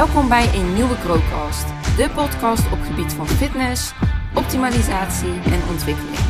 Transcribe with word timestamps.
Welkom 0.00 0.28
bij 0.28 0.46
een 0.54 0.74
nieuwe 0.74 0.94
Growcast, 0.94 1.66
de 1.96 2.08
podcast 2.14 2.72
op 2.72 2.80
gebied 2.88 3.12
van 3.12 3.26
fitness, 3.26 3.92
optimalisatie 4.42 5.34
en 5.54 5.60
ontwikkeling. 5.72 6.24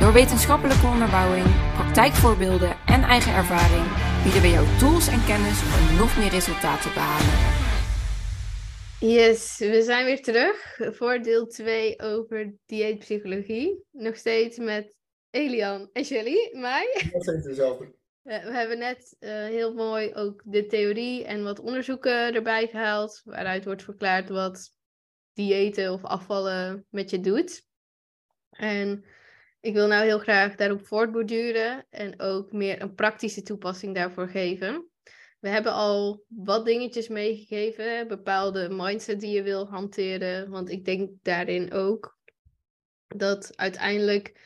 Door 0.00 0.12
wetenschappelijke 0.12 0.86
onderbouwing, 0.86 1.46
praktijkvoorbeelden 1.74 2.72
en 2.86 3.02
eigen 3.02 3.34
ervaring 3.34 3.86
bieden 4.22 4.42
we 4.42 4.50
jou 4.56 4.66
tools 4.78 5.06
en 5.08 5.24
kennis 5.30 5.58
om 5.76 5.96
nog 6.02 6.16
meer 6.18 6.32
resultaten 6.38 6.90
te 6.90 6.94
behalen. 6.98 7.34
Yes, 9.16 9.58
we 9.58 9.82
zijn 9.82 10.04
weer 10.04 10.22
terug 10.22 10.56
voor 10.98 11.18
deel 11.18 11.46
2 11.46 12.00
over 12.00 12.54
dieetpsychologie. 12.66 13.84
Nog 13.92 14.16
steeds 14.16 14.58
met 14.58 14.96
Elian 15.30 15.90
en 15.92 16.04
Shelly, 16.04 16.50
mij. 16.52 17.10
Dezelfde. 17.42 17.95
We 18.26 18.32
hebben 18.32 18.78
net 18.78 19.16
uh, 19.20 19.30
heel 19.30 19.74
mooi 19.74 20.14
ook 20.14 20.42
de 20.44 20.66
theorie 20.66 21.24
en 21.24 21.42
wat 21.42 21.60
onderzoeken 21.60 22.34
erbij 22.34 22.66
gehaald, 22.66 23.20
waaruit 23.24 23.64
wordt 23.64 23.82
verklaard 23.82 24.28
wat 24.28 24.70
diëten 25.32 25.92
of 25.92 26.04
afvallen 26.04 26.86
met 26.90 27.10
je 27.10 27.20
doet. 27.20 27.62
En 28.50 29.04
ik 29.60 29.74
wil 29.74 29.86
nou 29.86 30.04
heel 30.04 30.18
graag 30.18 30.54
daarop 30.54 30.86
voortborduren 30.86 31.86
en 31.90 32.20
ook 32.20 32.52
meer 32.52 32.82
een 32.82 32.94
praktische 32.94 33.42
toepassing 33.42 33.94
daarvoor 33.94 34.28
geven. 34.28 34.90
We 35.40 35.48
hebben 35.48 35.72
al 35.72 36.24
wat 36.28 36.64
dingetjes 36.64 37.08
meegegeven, 37.08 38.08
bepaalde 38.08 38.68
mindset 38.70 39.20
die 39.20 39.34
je 39.34 39.42
wil 39.42 39.68
hanteren, 39.68 40.50
want 40.50 40.70
ik 40.70 40.84
denk 40.84 41.10
daarin 41.22 41.72
ook 41.72 42.18
dat 43.06 43.56
uiteindelijk 43.56 44.40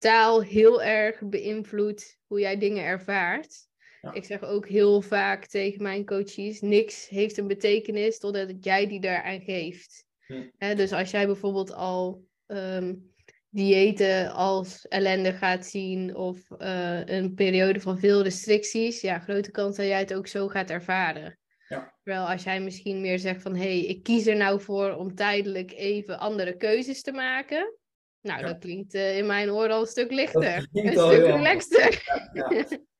taal 0.00 0.42
heel 0.42 0.82
erg 0.82 1.20
beïnvloedt 1.20 2.18
hoe 2.26 2.40
jij 2.40 2.58
dingen 2.58 2.84
ervaart. 2.84 3.68
Ik 4.12 4.24
zeg 4.24 4.42
ook 4.42 4.68
heel 4.68 5.02
vaak 5.02 5.46
tegen 5.46 5.82
mijn 5.82 6.06
coaches: 6.06 6.60
niks 6.60 7.08
heeft 7.08 7.36
een 7.36 7.46
betekenis 7.46 8.18
totdat 8.18 8.64
jij 8.64 8.86
die 8.86 9.00
daaraan 9.00 9.40
geeft. 9.40 10.04
Hm. 10.26 10.76
dus 10.76 10.92
als 10.92 11.10
jij 11.10 11.26
bijvoorbeeld 11.26 11.72
al 11.72 12.24
um, 12.46 13.12
diëten 13.48 14.32
als 14.32 14.88
ellende 14.88 15.32
gaat 15.32 15.66
zien 15.66 16.16
of 16.16 16.50
uh, 16.58 17.04
een 17.04 17.34
periode 17.34 17.80
van 17.80 17.98
veel 17.98 18.22
restricties, 18.22 19.00
ja, 19.00 19.18
grote 19.18 19.50
kans 19.50 19.76
dat 19.76 19.86
jij 19.86 19.98
het 19.98 20.14
ook 20.14 20.26
zo 20.26 20.48
gaat 20.48 20.70
ervaren. 20.70 21.38
Ja. 21.68 21.94
Terwijl 22.02 22.26
als 22.26 22.42
jij 22.42 22.60
misschien 22.60 23.00
meer 23.00 23.18
zegt 23.18 23.42
van 23.42 23.54
hé, 23.54 23.78
hey, 23.78 23.84
ik 23.84 24.02
kies 24.02 24.26
er 24.26 24.36
nou 24.36 24.60
voor 24.60 24.94
om 24.94 25.14
tijdelijk 25.14 25.72
even 25.72 26.18
andere 26.18 26.56
keuzes 26.56 27.02
te 27.02 27.12
maken. 27.12 27.74
Nou, 28.22 28.42
dat 28.42 28.58
klinkt 28.58 28.94
uh, 28.94 29.18
in 29.18 29.26
mijn 29.26 29.50
oren 29.50 29.70
al 29.70 29.80
een 29.80 29.86
stuk 29.86 30.10
lichter. 30.10 30.68
Een 30.72 30.92
stuk 30.92 31.26
relaxter. 31.26 32.02
Ja, 32.32 32.50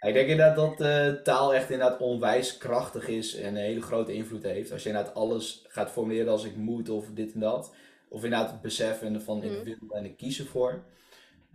ik 0.08 0.14
denk 0.14 0.28
inderdaad 0.28 0.56
dat 0.56 0.80
uh, 0.80 1.22
taal 1.22 1.54
echt 1.54 1.70
inderdaad 1.70 2.00
onwijs 2.00 2.56
krachtig 2.56 3.08
is 3.08 3.34
en 3.34 3.46
een 3.46 3.62
hele 3.62 3.82
grote 3.82 4.12
invloed 4.12 4.42
heeft. 4.42 4.72
Als 4.72 4.82
je 4.82 4.88
inderdaad 4.88 5.14
alles 5.14 5.64
gaat 5.68 5.90
formuleren 5.90 6.32
als 6.32 6.44
ik 6.44 6.56
moet 6.56 6.88
of 6.88 7.06
dit 7.14 7.32
en 7.32 7.40
dat. 7.40 7.74
Of 8.08 8.24
inderdaad 8.24 8.50
het 8.50 8.60
beseffen 8.60 9.22
van 9.22 9.42
ik 9.42 9.50
mhm. 9.50 9.64
wil 9.64 9.90
en 9.90 10.04
ik 10.04 10.16
kies 10.16 10.38
ervoor. 10.38 10.84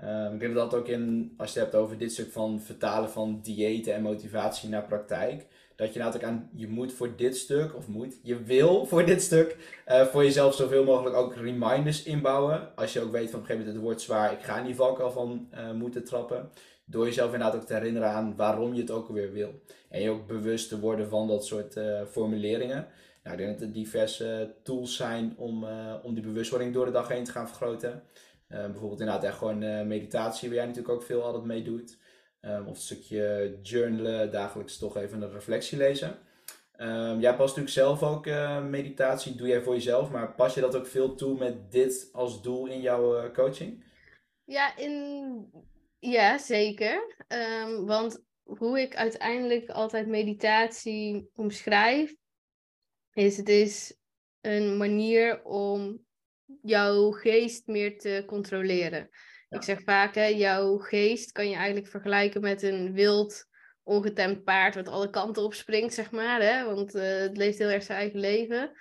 Um, 0.03 0.33
ik 0.33 0.39
denk 0.39 0.53
dat 0.53 0.73
ook 0.73 0.87
in, 0.87 1.33
als 1.37 1.53
je 1.53 1.59
het 1.59 1.71
hebt 1.71 1.83
over 1.83 1.97
dit 1.97 2.11
stuk 2.11 2.31
van 2.31 2.61
vertalen 2.61 3.09
van 3.09 3.39
diëten 3.41 3.93
en 3.93 4.01
motivatie 4.01 4.69
naar 4.69 4.85
praktijk 4.85 5.47
dat 5.75 5.93
je 5.93 5.99
natuurlijk 5.99 6.31
aan, 6.31 6.49
je 6.53 6.67
moet 6.67 6.93
voor 6.93 7.15
dit 7.15 7.37
stuk, 7.37 7.75
of 7.75 7.87
moet, 7.87 8.19
je 8.23 8.43
wil 8.43 8.85
voor 8.85 9.05
dit 9.05 9.21
stuk, 9.21 9.57
uh, 9.87 10.01
voor 10.01 10.23
jezelf 10.23 10.55
zoveel 10.55 10.83
mogelijk 10.83 11.15
ook 11.15 11.35
reminders 11.35 12.03
inbouwen. 12.03 12.75
Als 12.75 12.93
je 12.93 13.01
ook 13.01 13.11
weet 13.11 13.29
van 13.29 13.39
op 13.39 13.49
een 13.49 13.51
gegeven 13.51 13.57
moment 13.57 13.75
het 13.75 13.83
wordt 13.83 14.01
zwaar, 14.01 14.33
ik 14.33 14.41
ga 14.41 14.57
in 14.57 14.65
die 14.65 14.75
valkuil 14.75 15.11
van 15.11 15.47
uh, 15.53 15.71
moeten 15.71 16.03
trappen. 16.03 16.49
Door 16.85 17.05
jezelf 17.05 17.33
inderdaad 17.33 17.55
ook 17.55 17.67
te 17.67 17.73
herinneren 17.73 18.09
aan 18.09 18.35
waarom 18.35 18.73
je 18.73 18.81
het 18.81 18.91
ook 18.91 19.07
alweer 19.07 19.31
wil. 19.31 19.61
En 19.89 20.01
je 20.01 20.09
ook 20.09 20.27
bewust 20.27 20.69
te 20.69 20.79
worden 20.79 21.09
van 21.09 21.27
dat 21.27 21.45
soort 21.45 21.75
uh, 21.75 22.01
formuleringen. 22.11 22.87
Nou, 23.23 23.37
ik 23.37 23.45
denk 23.45 23.59
dat 23.59 23.67
er 23.67 23.73
diverse 23.73 24.53
tools 24.63 24.95
zijn 24.95 25.33
om, 25.37 25.65
om 26.03 26.13
die 26.13 26.23
bewustwording 26.23 26.73
door 26.73 26.85
de 26.85 26.91
dag 26.91 27.07
heen 27.07 27.23
te 27.23 27.31
gaan 27.31 27.47
vergroten. 27.47 28.03
Bijvoorbeeld 28.61 28.99
inderdaad 28.99 29.23
echt 29.23 29.37
gewoon 29.37 29.87
meditatie, 29.87 30.47
waar 30.47 30.57
jij 30.57 30.65
natuurlijk 30.65 30.93
ook 30.93 31.03
veel 31.03 31.23
altijd 31.23 31.43
mee 31.43 31.63
doet. 31.63 31.97
Um, 32.41 32.67
of 32.67 32.75
een 32.75 32.81
stukje 32.81 33.57
journalen, 33.61 34.31
dagelijks 34.31 34.77
toch 34.77 34.97
even 34.97 35.21
een 35.21 35.31
reflectie 35.31 35.77
lezen. 35.77 36.17
Um, 36.77 37.19
jij 37.19 37.35
past 37.35 37.57
natuurlijk 37.57 37.69
zelf 37.69 38.03
ook 38.03 38.25
uh, 38.25 38.65
meditatie, 38.65 39.35
doe 39.35 39.47
jij 39.47 39.61
voor 39.61 39.73
jezelf, 39.73 40.11
maar 40.11 40.33
pas 40.33 40.53
je 40.53 40.61
dat 40.61 40.75
ook 40.75 40.87
veel 40.87 41.15
toe 41.15 41.37
met 41.37 41.71
dit 41.71 42.09
als 42.11 42.41
doel 42.41 42.67
in 42.67 42.81
jouw 42.81 43.31
coaching? 43.31 43.83
Ja, 44.43 44.77
in... 44.77 45.51
ja 45.99 46.37
zeker. 46.37 47.25
Um, 47.27 47.85
want 47.85 48.23
hoe 48.43 48.79
ik 48.79 48.95
uiteindelijk 48.95 49.69
altijd 49.69 50.07
meditatie 50.07 51.29
omschrijf, 51.35 52.15
is 53.13 53.37
het 53.37 53.49
is 53.49 53.99
een 54.41 54.77
manier 54.77 55.43
om 55.43 56.04
jouw 56.61 57.11
geest 57.11 57.67
meer 57.67 57.97
te 57.97 58.23
controleren. 58.27 59.09
Ik 59.49 59.63
zeg 59.63 59.81
vaak, 59.81 60.15
hè, 60.15 60.25
jouw 60.25 60.77
geest 60.77 61.31
kan 61.31 61.49
je 61.49 61.55
eigenlijk 61.55 61.87
vergelijken 61.87 62.41
met 62.41 62.63
een 62.63 62.93
wild, 62.93 63.45
ongetemd 63.83 64.43
paard 64.43 64.75
wat 64.75 64.87
alle 64.87 65.09
kanten 65.09 65.43
op 65.43 65.53
springt, 65.53 65.93
zeg 65.93 66.11
maar. 66.11 66.41
Hè? 66.41 66.65
Want 66.65 66.95
uh, 66.95 67.03
het 67.03 67.37
leeft 67.37 67.57
heel 67.57 67.69
erg 67.69 67.83
zijn 67.83 67.99
eigen 67.99 68.19
leven. 68.19 68.71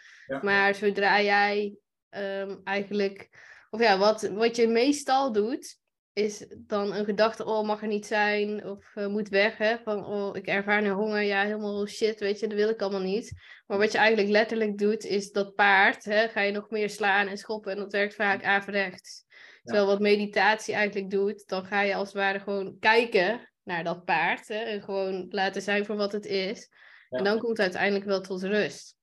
Maar 0.43 0.75
zodra 0.75 1.21
jij 1.23 1.77
um, 2.11 2.61
eigenlijk, 2.65 3.29
of 3.71 3.81
ja, 3.81 3.99
wat, 3.99 4.23
wat 4.23 4.57
je 4.57 4.69
meestal 4.69 5.33
doet, 5.33 5.79
is 6.15 6.47
dan 6.57 6.93
een 6.93 7.05
gedachte, 7.05 7.45
oh, 7.45 7.67
mag 7.67 7.83
er 7.83 7.89
niet 7.89 8.07
zijn, 8.07 8.67
of 8.67 8.95
uh, 8.95 9.07
moet 9.07 9.29
weg, 9.29 9.57
hè, 9.57 9.77
van, 9.79 10.07
oh, 10.07 10.37
ik 10.37 10.47
ervaar 10.47 10.83
nu 10.83 10.91
honger, 10.91 11.23
ja, 11.23 11.43
helemaal 11.43 11.87
shit, 11.87 12.21
weet 12.21 12.41
je, 12.41 12.47
dat 12.47 12.57
wil 12.57 12.69
ik 12.69 12.83
allemaal 12.83 13.01
niet. 13.01 13.33
Maar 13.67 13.79
wat 13.79 13.93
je 13.93 13.99
eigenlijk 13.99 14.29
letterlijk 14.29 14.79
doet, 14.79 15.05
is 15.05 15.31
dat 15.31 15.55
paard, 15.55 16.05
hè, 16.05 16.29
ga 16.29 16.41
je 16.41 16.53
nog 16.53 16.71
meer 16.71 16.91
slaan 16.91 17.27
en 17.27 17.39
schoppen, 17.39 17.73
en 17.73 17.79
dat 17.79 17.93
werkt 17.93 18.15
vaak 18.15 18.45
averechts. 18.45 19.25
Terwijl 19.65 19.87
wat 19.87 20.01
meditatie 20.01 20.75
eigenlijk 20.75 21.11
doet, 21.11 21.49
dan 21.49 21.65
ga 21.65 21.81
je 21.81 21.95
als 21.95 22.09
het 22.09 22.17
ware 22.17 22.41
gewoon 22.41 22.79
kijken 22.79 23.51
naar 23.63 23.85
dat 23.85 24.05
paard. 24.05 24.49
Hè, 24.49 24.59
en 24.59 24.83
gewoon 24.83 25.27
laten 25.31 25.63
zijn 25.63 25.85
voor 25.85 25.97
wat 25.97 26.13
het 26.13 26.27
is. 26.27 26.69
En 27.09 27.25
dan 27.25 27.39
komt 27.39 27.57
het 27.57 27.61
uiteindelijk 27.61 28.05
wel 28.05 28.21
tot 28.21 28.43
rust. 28.43 28.97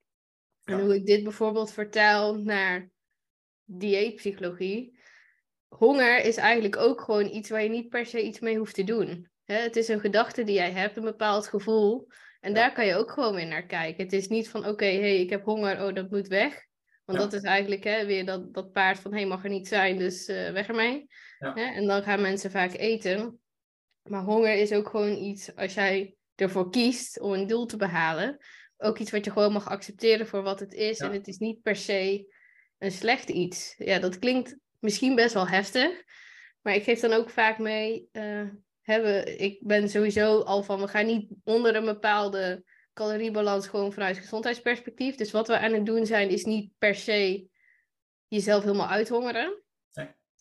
En 0.63 0.79
hoe 0.79 0.95
ik 0.95 1.05
dit 1.05 1.23
bijvoorbeeld 1.23 1.71
vertaal 1.71 2.35
naar 2.35 2.89
dieetpsychologie. 3.63 4.99
Honger 5.77 6.25
is 6.25 6.37
eigenlijk 6.37 6.77
ook 6.77 7.01
gewoon 7.01 7.25
iets 7.25 7.49
waar 7.49 7.63
je 7.63 7.69
niet 7.69 7.89
per 7.89 8.05
se 8.05 8.23
iets 8.23 8.39
mee 8.39 8.57
hoeft 8.57 8.75
te 8.75 8.83
doen. 8.83 9.29
Hè, 9.43 9.55
het 9.55 9.75
is 9.75 9.87
een 9.87 9.99
gedachte 9.99 10.43
die 10.43 10.55
jij 10.55 10.71
hebt, 10.71 10.97
een 10.97 11.03
bepaald 11.03 11.47
gevoel. 11.47 12.07
En 12.39 12.53
daar 12.53 12.73
kan 12.73 12.85
je 12.85 12.95
ook 12.95 13.11
gewoon 13.11 13.35
weer 13.35 13.47
naar 13.47 13.65
kijken. 13.65 14.03
Het 14.03 14.13
is 14.13 14.27
niet 14.27 14.49
van 14.49 14.59
oké, 14.59 14.69
okay, 14.69 14.95
hey, 14.95 15.19
ik 15.19 15.29
heb 15.29 15.43
honger, 15.43 15.85
oh 15.85 15.93
dat 15.93 16.09
moet 16.09 16.27
weg. 16.27 16.65
Want 17.05 17.19
dat 17.19 17.33
is 17.33 17.41
eigenlijk 17.41 17.83
hè, 17.83 18.05
weer 18.05 18.25
dat, 18.25 18.53
dat 18.53 18.71
paard 18.71 18.99
van, 18.99 19.11
hé, 19.11 19.17
hey, 19.17 19.27
mag 19.27 19.43
er 19.43 19.49
niet 19.49 19.67
zijn, 19.67 19.97
dus 19.97 20.29
uh, 20.29 20.51
weg 20.51 20.67
ermee. 20.67 21.07
Ja. 21.39 21.53
Hè? 21.53 21.63
En 21.63 21.87
dan 21.87 22.03
gaan 22.03 22.21
mensen 22.21 22.51
vaak 22.51 22.73
eten. 22.73 23.39
Maar 24.03 24.23
honger 24.23 24.53
is 24.53 24.71
ook 24.71 24.89
gewoon 24.89 25.17
iets, 25.17 25.55
als 25.55 25.73
jij 25.73 26.15
ervoor 26.35 26.69
kiest 26.69 27.19
om 27.19 27.33
een 27.33 27.47
doel 27.47 27.65
te 27.65 27.77
behalen, 27.77 28.37
ook 28.77 28.97
iets 28.97 29.11
wat 29.11 29.25
je 29.25 29.31
gewoon 29.31 29.51
mag 29.51 29.69
accepteren 29.69 30.27
voor 30.27 30.41
wat 30.41 30.59
het 30.59 30.73
is. 30.73 30.99
En 30.99 31.11
het 31.11 31.27
is 31.27 31.37
niet 31.37 31.61
per 31.61 31.75
se 31.75 32.33
een 32.77 32.91
slecht 32.91 33.29
iets. 33.29 33.75
Ja, 33.77 33.99
dat 33.99 34.19
klinkt 34.19 34.57
misschien 34.81 35.15
best 35.15 35.33
wel 35.33 35.47
heftig. 35.47 36.03
Maar 36.61 36.75
ik 36.75 36.83
geef 36.83 36.99
dan 36.99 37.13
ook 37.13 37.29
vaak 37.29 37.57
mee, 37.57 38.09
uh, 38.11 38.49
we, 38.83 39.35
ik 39.37 39.57
ben 39.61 39.89
sowieso 39.89 40.39
al 40.39 40.63
van, 40.63 40.79
we 40.79 40.87
gaan 40.87 41.05
niet 41.05 41.29
onder 41.43 41.75
een 41.75 41.85
bepaalde 41.85 42.63
caloriebalans 42.93 43.67
gewoon 43.67 43.93
vanuit 43.93 44.17
gezondheidsperspectief. 44.17 45.15
Dus 45.15 45.31
wat 45.31 45.47
we 45.47 45.59
aan 45.59 45.73
het 45.73 45.85
doen 45.85 46.05
zijn, 46.05 46.29
is 46.29 46.43
niet 46.43 46.71
per 46.77 46.95
se 46.95 47.47
jezelf 48.27 48.63
helemaal 48.63 48.87
uithongeren. 48.87 49.63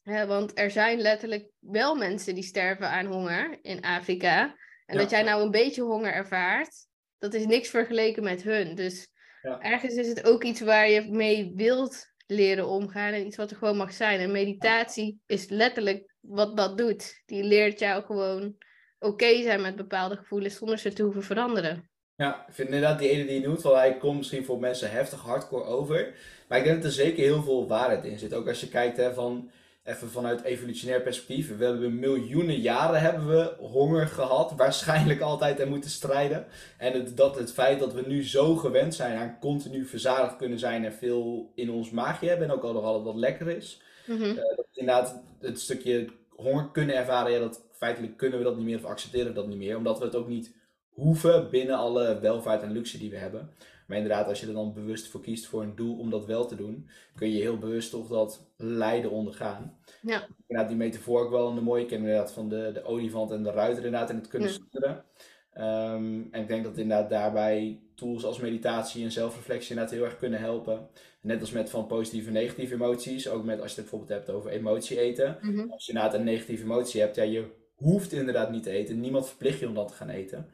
Nee. 0.02 0.24
want 0.24 0.58
er 0.58 0.70
zijn 0.70 1.00
letterlijk 1.00 1.50
wel 1.58 1.94
mensen 1.94 2.34
die 2.34 2.44
sterven 2.44 2.88
aan 2.88 3.06
honger 3.06 3.58
in 3.62 3.80
Afrika. 3.80 4.56
En 4.86 4.96
dat 4.96 5.10
jij 5.10 5.22
nou 5.22 5.42
een 5.42 5.50
beetje 5.50 5.82
honger 5.82 6.12
ervaart, 6.12 6.86
dat 7.18 7.34
is 7.34 7.46
niks 7.46 7.68
vergeleken 7.68 8.22
met 8.22 8.42
hun. 8.42 8.74
Dus 8.74 9.08
ja. 9.42 9.60
ergens 9.60 9.94
is 9.94 10.08
het 10.08 10.24
ook 10.24 10.44
iets 10.44 10.60
waar 10.60 10.88
je 10.88 11.10
mee 11.10 11.52
wilt 11.54 12.12
leren 12.30 12.68
omgaan 12.68 13.12
en 13.12 13.26
iets 13.26 13.36
wat 13.36 13.50
er 13.50 13.56
gewoon 13.56 13.76
mag 13.76 13.92
zijn. 13.92 14.20
En 14.20 14.32
meditatie 14.32 15.20
is 15.26 15.48
letterlijk 15.48 16.14
wat 16.20 16.56
dat 16.56 16.78
doet. 16.78 17.22
Die 17.26 17.44
leert 17.44 17.78
jou 17.78 18.04
gewoon 18.04 18.56
oké 18.98 19.42
zijn 19.42 19.60
met 19.60 19.76
bepaalde 19.76 20.16
gevoelens 20.16 20.56
zonder 20.56 20.78
ze 20.78 20.92
te 20.92 21.02
hoeven 21.02 21.22
veranderen. 21.22 21.88
Ja, 22.14 22.46
ik 22.46 22.54
vind 22.54 22.68
inderdaad 22.68 22.98
die 22.98 23.08
ene 23.08 23.24
die 23.24 23.40
je 23.40 23.46
noemt, 23.46 23.62
wel, 23.62 23.76
hij 23.76 23.96
komt 23.96 24.16
misschien 24.16 24.44
voor 24.44 24.58
mensen 24.58 24.90
heftig 24.90 25.20
hardcore 25.20 25.64
over. 25.64 26.14
Maar 26.48 26.58
ik 26.58 26.64
denk 26.64 26.76
dat 26.76 26.84
er 26.84 26.96
zeker 26.96 27.22
heel 27.22 27.42
veel 27.42 27.68
waarheid 27.68 28.04
in 28.04 28.18
zit. 28.18 28.34
Ook 28.34 28.48
als 28.48 28.60
je 28.60 28.68
kijkt 28.68 28.96
hè, 28.96 29.14
van, 29.14 29.50
even 29.90 30.10
vanuit 30.10 30.42
evolutionair 30.42 31.02
perspectief. 31.02 31.56
We 31.56 31.64
hebben 31.64 31.98
miljoenen 31.98 32.60
jaren 32.60 33.00
hebben 33.00 33.28
we 33.28 33.54
honger 33.58 34.06
gehad. 34.06 34.52
Waarschijnlijk 34.56 35.20
altijd 35.20 35.60
en 35.60 35.68
moeten 35.68 35.90
strijden. 35.90 36.46
En 36.78 36.92
het, 36.92 37.16
dat 37.16 37.38
het 37.38 37.52
feit 37.52 37.78
dat 37.78 37.92
we 37.92 38.02
nu 38.06 38.24
zo 38.24 38.54
gewend 38.54 38.94
zijn 38.94 39.18
aan 39.18 39.36
continu 39.40 39.86
verzadigd 39.86 40.36
kunnen 40.36 40.58
zijn 40.58 40.84
en 40.84 40.92
veel 40.92 41.52
in 41.54 41.70
ons 41.70 41.90
maagje 41.90 42.28
hebben. 42.28 42.48
En 42.48 42.54
ook 42.54 42.62
al 42.62 42.72
nog 42.72 42.84
altijd 42.84 43.04
wat 43.04 43.16
lekker 43.16 43.48
is. 43.48 43.82
Mm 44.06 44.34
dat 44.34 44.66
inderdaad 44.72 45.22
het 45.40 45.60
stukje 45.60 46.08
honger 46.36 46.70
kunnen 46.70 46.96
ervaren. 46.96 47.32
Ja, 47.32 47.38
dat 47.38 47.64
feitelijk 47.72 48.16
kunnen 48.16 48.38
we 48.38 48.44
dat 48.44 48.56
niet 48.56 48.64
meer 48.64 48.76
of 48.76 48.84
accepteren 48.84 49.26
we 49.26 49.32
dat 49.32 49.46
niet 49.46 49.58
meer. 49.58 49.76
Omdat 49.76 49.98
we 49.98 50.04
het 50.04 50.14
ook 50.14 50.28
niet 50.28 50.54
hoeven 50.90 51.50
binnen 51.50 51.76
alle 51.76 52.18
welvaart 52.20 52.62
en 52.62 52.72
luxe 52.72 52.98
die 52.98 53.10
we 53.10 53.16
hebben. 53.16 53.50
Maar 53.90 53.98
inderdaad, 53.98 54.26
als 54.28 54.40
je 54.40 54.46
er 54.46 54.52
dan 54.52 54.72
bewust 54.72 55.08
voor 55.08 55.20
kiest 55.20 55.46
voor 55.46 55.62
een 55.62 55.76
doel 55.76 55.98
om 55.98 56.10
dat 56.10 56.26
wel 56.26 56.46
te 56.46 56.56
doen, 56.56 56.88
kun 57.14 57.30
je 57.30 57.40
heel 57.40 57.58
bewust 57.58 57.90
toch 57.90 58.08
dat 58.08 58.46
lijden 58.56 59.10
ondergaan. 59.10 59.78
Ja. 60.02 60.26
Inderdaad, 60.46 60.68
die 60.68 60.78
metafoor 60.78 61.24
ook 61.24 61.30
wel 61.30 61.48
een 61.48 61.62
mooie. 61.62 61.86
Ken 61.86 61.98
inderdaad 61.98 62.32
van 62.32 62.48
de, 62.48 62.70
de 62.74 62.84
olifant 62.84 63.30
en 63.30 63.42
de 63.42 63.50
ruiter 63.50 63.84
inderdaad 63.84 64.10
in 64.10 64.16
het 64.16 64.28
kunnen 64.28 64.48
Ja. 64.48 64.54
sturen. 64.54 65.04
Ehm, 65.52 66.22
en 66.30 66.40
ik 66.40 66.48
denk 66.48 66.64
dat 66.64 66.78
inderdaad 66.78 67.10
daarbij 67.10 67.80
tools 67.94 68.24
als 68.24 68.38
meditatie 68.38 69.04
en 69.04 69.12
zelfreflectie 69.12 69.70
inderdaad 69.70 69.94
heel 69.94 70.04
erg 70.04 70.18
kunnen 70.18 70.40
helpen. 70.40 70.88
Net 71.20 71.40
als 71.40 71.50
met 71.50 71.70
van 71.70 71.86
positieve 71.86 72.26
en 72.26 72.32
negatieve 72.32 72.74
emoties. 72.74 73.28
Ook 73.28 73.44
met 73.44 73.60
als 73.60 73.74
je 73.74 73.80
het 73.80 73.90
bijvoorbeeld 73.90 74.18
hebt 74.18 74.36
over 74.36 74.50
emotie 74.50 74.98
eten. 75.00 75.38
Mhm. 75.40 75.70
Als 75.70 75.86
je 75.86 75.92
inderdaad 75.92 76.18
een 76.18 76.24
negatieve 76.24 76.62
emotie 76.62 77.00
hebt, 77.00 77.16
ja, 77.16 77.22
je 77.22 77.44
hoeft 77.74 78.12
inderdaad 78.12 78.50
niet 78.50 78.62
te 78.62 78.70
eten. 78.70 79.00
Niemand 79.00 79.28
verplicht 79.28 79.58
je 79.58 79.68
om 79.68 79.74
dat 79.74 79.88
te 79.88 79.94
gaan 79.94 80.08
eten. 80.08 80.46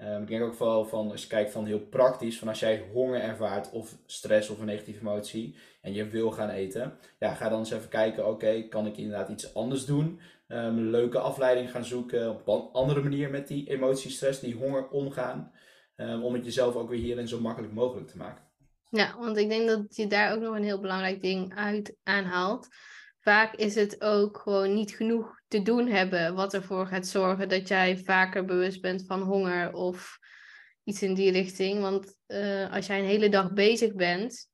Ehm, 0.00 0.22
ik 0.22 0.28
denk 0.28 0.42
ook 0.42 0.54
vooral 0.54 0.84
van, 0.84 1.10
als 1.10 1.22
je 1.22 1.28
kijkt 1.28 1.50
van 1.50 1.66
heel 1.66 1.80
praktisch, 1.80 2.38
van 2.38 2.48
als 2.48 2.60
jij 2.60 2.84
honger 2.92 3.20
ervaart 3.20 3.70
of 3.70 3.96
stress 4.06 4.48
of 4.48 4.58
een 4.58 4.66
negatieve 4.66 5.00
emotie 5.00 5.56
en 5.80 5.92
je 5.92 6.06
wil 6.06 6.30
gaan 6.30 6.48
eten, 6.48 6.98
ja, 7.18 7.34
ga 7.34 7.48
dan 7.48 7.58
eens 7.58 7.70
even 7.70 7.88
kijken, 7.88 8.26
oké, 8.26 8.62
kan 8.68 8.86
ik 8.86 8.96
inderdaad 8.96 9.28
iets 9.28 9.54
anders 9.54 9.84
doen? 9.84 10.20
Ehm, 10.48 10.64
een 10.64 10.90
leuke 10.90 11.18
afleiding 11.18 11.70
gaan 11.70 11.84
zoeken, 11.84 12.30
op 12.30 12.48
een 12.48 12.68
andere 12.72 13.02
manier 13.02 13.30
met 13.30 13.48
die 13.48 13.68
emotie, 13.70 14.10
stress, 14.10 14.40
die 14.40 14.54
honger 14.54 14.88
omgaan, 14.88 15.52
ehm, 15.96 16.22
om 16.22 16.34
het 16.34 16.44
jezelf 16.44 16.74
ook 16.74 16.88
weer 16.88 17.00
hierin 17.00 17.28
zo 17.28 17.40
makkelijk 17.40 17.72
mogelijk 17.72 18.08
te 18.08 18.16
maken. 18.16 18.44
Ja, 18.90 19.16
want 19.18 19.36
ik 19.36 19.48
denk 19.48 19.68
dat 19.68 19.96
je 19.96 20.06
daar 20.06 20.32
ook 20.34 20.40
nog 20.40 20.56
een 20.56 20.64
heel 20.64 20.80
belangrijk 20.80 21.22
ding 21.22 21.54
uit 21.54 21.96
aanhaalt. 22.02 22.68
Vaak 23.20 23.54
is 23.54 23.74
het 23.74 24.00
ook 24.02 24.38
gewoon 24.38 24.74
niet 24.74 24.90
genoeg 24.90 25.40
te 25.48 25.62
doen 25.62 25.86
hebben, 25.86 26.34
wat 26.34 26.54
ervoor 26.54 26.86
gaat 26.86 27.06
zorgen 27.06 27.48
dat 27.48 27.68
jij 27.68 27.96
vaker 27.98 28.44
bewust 28.44 28.80
bent 28.80 29.04
van 29.06 29.22
honger 29.22 29.72
of 29.72 30.18
iets 30.84 31.02
in 31.02 31.14
die 31.14 31.30
richting. 31.30 31.80
Want 31.80 32.14
eh, 32.26 32.72
als 32.72 32.86
jij 32.86 32.98
een 32.98 33.04
hele 33.04 33.28
dag 33.28 33.52
bezig 33.52 33.94
bent, 33.94 34.48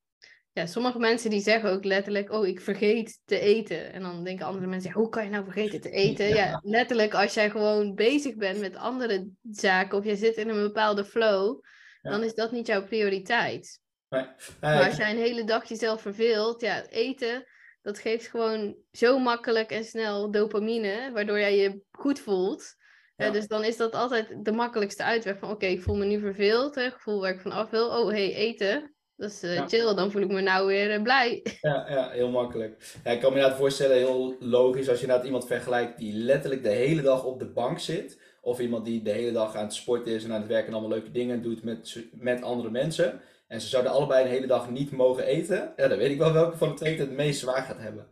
ja, 0.51 0.65
sommige 0.65 0.99
mensen 0.99 1.29
die 1.29 1.41
zeggen 1.41 1.71
ook 1.71 1.83
letterlijk, 1.83 2.31
oh, 2.31 2.47
ik 2.47 2.61
vergeet 2.61 3.19
te 3.25 3.39
eten. 3.39 3.93
En 3.93 4.01
dan 4.01 4.23
denken 4.23 4.45
andere 4.45 4.67
mensen, 4.67 4.89
ja, 4.89 4.95
hoe 4.95 5.09
kan 5.09 5.23
je 5.23 5.29
nou 5.29 5.43
vergeten 5.43 5.81
te 5.81 5.89
eten? 5.89 6.27
Ja. 6.27 6.35
Ja. 6.35 6.61
letterlijk 6.63 7.13
als 7.13 7.33
jij 7.33 7.49
gewoon 7.49 7.95
bezig 7.95 8.35
bent 8.35 8.59
met 8.59 8.75
andere 8.75 9.27
zaken 9.51 9.97
of 9.97 10.05
je 10.05 10.15
zit 10.15 10.35
in 10.35 10.49
een 10.49 10.61
bepaalde 10.61 11.05
flow, 11.05 11.59
Ja. 12.01 12.09
dan 12.11 12.23
is 12.23 12.33
dat 12.33 12.51
niet 12.51 12.67
jouw 12.67 12.83
prioriteit. 12.83 13.79
Maar, 14.09 14.85
als 14.85 14.97
jij 14.97 15.11
een 15.11 15.17
hele 15.17 15.43
dag 15.43 15.69
jezelf 15.69 16.01
verveelt, 16.01 16.61
ja, 16.61 16.85
eten, 16.85 17.45
dat 17.87 17.99
geeft 17.99 18.27
gewoon 18.27 18.75
zo 18.91 19.19
makkelijk 19.19 19.71
en 19.71 19.83
snel 19.83 20.31
dopamine, 20.31 21.11
waardoor 21.13 21.39
jij 21.39 21.57
je 21.57 21.81
goed 21.91 22.19
voelt. 22.19 22.75
Ja, 23.15 23.25
Ja. 23.25 23.31
dus 23.31 23.47
dan 23.47 23.63
is 23.63 23.77
dat 23.77 23.93
altijd 23.95 24.45
de 24.45 24.51
makkelijkste 24.51 25.03
uitweg 25.03 25.37
van, 25.39 25.49
oké, 25.49 25.65
ik 25.65 25.81
voel 25.81 25.95
me 25.95 26.05
nu 26.05 26.19
verveeld, 26.19 26.75
hè, 26.75 26.89
gevoel 26.91 27.19
waar 27.19 27.33
ik 27.33 27.39
van 27.39 27.51
af 27.51 27.69
wil. 27.69 27.87
Oh, 27.87 28.09
hey, 28.09 28.33
eten, 28.33 28.95
dat 29.15 29.29
is 29.29 29.43
eh, 29.43 29.55
Ja. 29.55 29.67
chill, 29.67 29.95
dan 29.95 30.11
voel 30.11 30.21
ik 30.21 30.31
me 30.31 30.41
nou 30.41 30.67
weer 30.67 30.91
eh, 30.91 31.01
blij. 31.01 31.43
Ja, 31.61 31.85
ja, 31.89 32.09
heel 32.09 32.29
makkelijk. 32.29 32.99
Ja, 33.03 33.11
ik 33.11 33.19
kan 33.19 33.29
me 33.29 33.35
inderdaad 33.35 33.59
voorstellen, 33.59 33.97
heel 33.97 34.35
logisch, 34.39 34.87
als 34.89 34.97
je 34.97 35.01
inderdaad 35.03 35.25
iemand 35.25 35.47
vergelijkt 35.47 35.97
die 35.97 36.13
letterlijk 36.13 36.63
de 36.63 36.69
hele 36.69 37.01
dag 37.01 37.23
op 37.23 37.39
de 37.39 37.49
bank 37.49 37.79
zit. 37.79 38.21
Of 38.41 38.59
iemand 38.59 38.85
die 38.85 39.01
de 39.01 39.11
hele 39.11 39.31
dag 39.31 39.55
aan 39.55 39.63
het 39.63 39.73
sporten 39.73 40.11
is 40.11 40.23
en 40.23 40.31
aan 40.33 40.39
het 40.39 40.49
werken 40.49 40.67
en 40.67 40.73
allemaal 40.73 40.97
leuke 40.97 41.11
dingen 41.11 41.41
doet 41.41 41.63
met, 41.63 42.03
met 42.11 42.41
andere 42.41 42.69
mensen. 42.69 43.21
En 43.47 43.61
ze 43.61 43.67
zouden 43.67 43.91
allebei 43.91 44.23
een 44.23 44.31
hele 44.31 44.47
dag 44.47 44.69
niet 44.69 44.91
mogen 44.91 45.23
eten. 45.23 45.73
Ja, 45.75 45.87
dan 45.87 45.97
weet 45.97 46.11
ik 46.11 46.17
wel 46.17 46.33
welke 46.33 46.57
van 46.57 46.69
de 46.69 46.75
twee 46.75 46.97
het 46.97 47.11
meest 47.11 47.39
zwaar 47.39 47.61
gaat 47.61 47.79
hebben. 47.79 48.07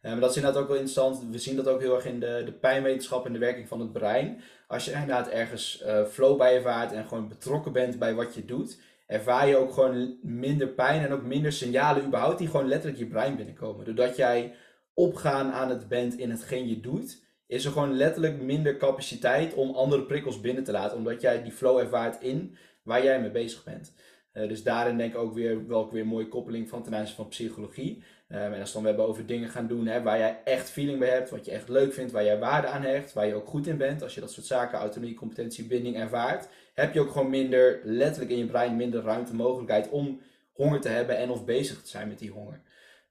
Eh, 0.00 0.10
maar 0.10 0.20
dat 0.20 0.30
is 0.30 0.36
inderdaad 0.36 0.62
ook 0.62 0.68
wel 0.68 0.76
interessant. 0.76 1.24
We 1.30 1.38
zien 1.38 1.56
dat 1.56 1.68
ook 1.68 1.80
heel 1.80 1.94
erg 1.94 2.04
in 2.04 2.20
de, 2.20 2.42
de 2.44 2.52
pijnwetenschap 2.52 3.26
en 3.26 3.32
de 3.32 3.38
werking 3.38 3.68
van 3.68 3.80
het 3.80 3.92
brein. 3.92 4.40
Als 4.66 4.84
je 4.84 4.92
inderdaad 4.92 5.28
ergens 5.28 5.80
eh, 5.80 6.04
flow 6.04 6.38
bij 6.38 6.56
ervaart 6.56 6.92
en 6.92 7.06
gewoon 7.06 7.28
betrokken 7.28 7.72
bent 7.72 7.98
bij 7.98 8.14
wat 8.14 8.34
je 8.34 8.44
doet, 8.44 8.80
ervaar 9.06 9.48
je 9.48 9.56
ook 9.56 9.72
gewoon 9.72 10.18
minder 10.22 10.68
pijn 10.68 11.04
en 11.04 11.12
ook 11.12 11.22
minder 11.22 11.52
signalen 11.52 12.04
überhaupt 12.04 12.38
die 12.38 12.48
gewoon 12.48 12.68
letterlijk 12.68 12.98
je 12.98 13.06
brein 13.06 13.36
binnenkomen. 13.36 13.84
Doordat 13.84 14.16
jij 14.16 14.54
opgaan 14.94 15.52
aan 15.52 15.70
het 15.70 15.88
bent 15.88 16.18
in 16.18 16.30
hetgeen 16.30 16.68
je 16.68 16.80
doet, 16.80 17.22
is 17.46 17.64
er 17.64 17.72
gewoon 17.72 17.96
letterlijk 17.96 18.42
minder 18.42 18.76
capaciteit 18.76 19.54
om 19.54 19.70
andere 19.70 20.02
prikkels 20.02 20.40
binnen 20.40 20.64
te 20.64 20.72
laten, 20.72 20.96
omdat 20.96 21.20
jij 21.20 21.42
die 21.42 21.52
flow 21.52 21.78
ervaart 21.78 22.22
in 22.22 22.56
waar 22.82 23.04
jij 23.04 23.20
mee 23.20 23.30
bezig 23.30 23.64
bent. 23.64 23.92
Eh, 24.32 24.48
dus 24.48 24.62
daarin 24.62 24.96
denk 24.96 25.12
ik 25.12 25.18
ook 25.18 25.34
weer 25.34 25.66
wel 25.66 25.80
ook 25.80 25.92
weer 25.92 26.02
een 26.02 26.08
mooie 26.08 26.28
koppeling 26.28 26.68
van 26.68 26.82
ten 26.82 26.94
aanzien 26.94 27.16
van 27.16 27.28
psychologie. 27.28 28.02
Ehm, 28.28 28.52
en 28.52 28.60
als 28.60 28.72
dan 28.72 28.82
we 28.82 28.88
hebben 28.88 29.06
over 29.06 29.26
dingen 29.26 29.48
gaan 29.48 29.66
doen 29.66 29.86
hè, 29.86 30.02
waar 30.02 30.18
jij 30.18 30.40
echt 30.44 30.70
feeling 30.70 30.98
bij 30.98 31.08
hebt, 31.08 31.30
wat 31.30 31.44
je 31.44 31.50
echt 31.50 31.68
leuk 31.68 31.92
vindt, 31.92 32.12
waar 32.12 32.24
jij 32.24 32.38
waarde 32.38 32.66
aan 32.66 32.82
hecht, 32.82 33.12
waar 33.12 33.26
je 33.26 33.34
ook 33.34 33.48
goed 33.48 33.66
in 33.66 33.76
bent, 33.76 34.02
als 34.02 34.14
je 34.14 34.20
dat 34.20 34.32
soort 34.32 34.46
zaken, 34.46 34.78
autonomie, 34.78 35.14
competentie, 35.16 35.66
binding 35.66 35.96
ervaart, 35.96 36.48
heb 36.74 36.94
je 36.94 37.00
ook 37.00 37.10
gewoon 37.10 37.30
minder, 37.30 37.80
letterlijk 37.84 38.30
in 38.30 38.38
je 38.38 38.46
brein, 38.46 38.76
minder 38.76 39.02
ruimte, 39.02 39.34
mogelijkheid 39.34 39.88
om 39.88 40.20
honger 40.52 40.80
te 40.80 40.88
hebben 40.88 41.16
en 41.16 41.30
of 41.30 41.44
bezig 41.44 41.82
te 41.82 41.88
zijn 41.88 42.08
met 42.08 42.18
die 42.18 42.30
honger. 42.30 42.60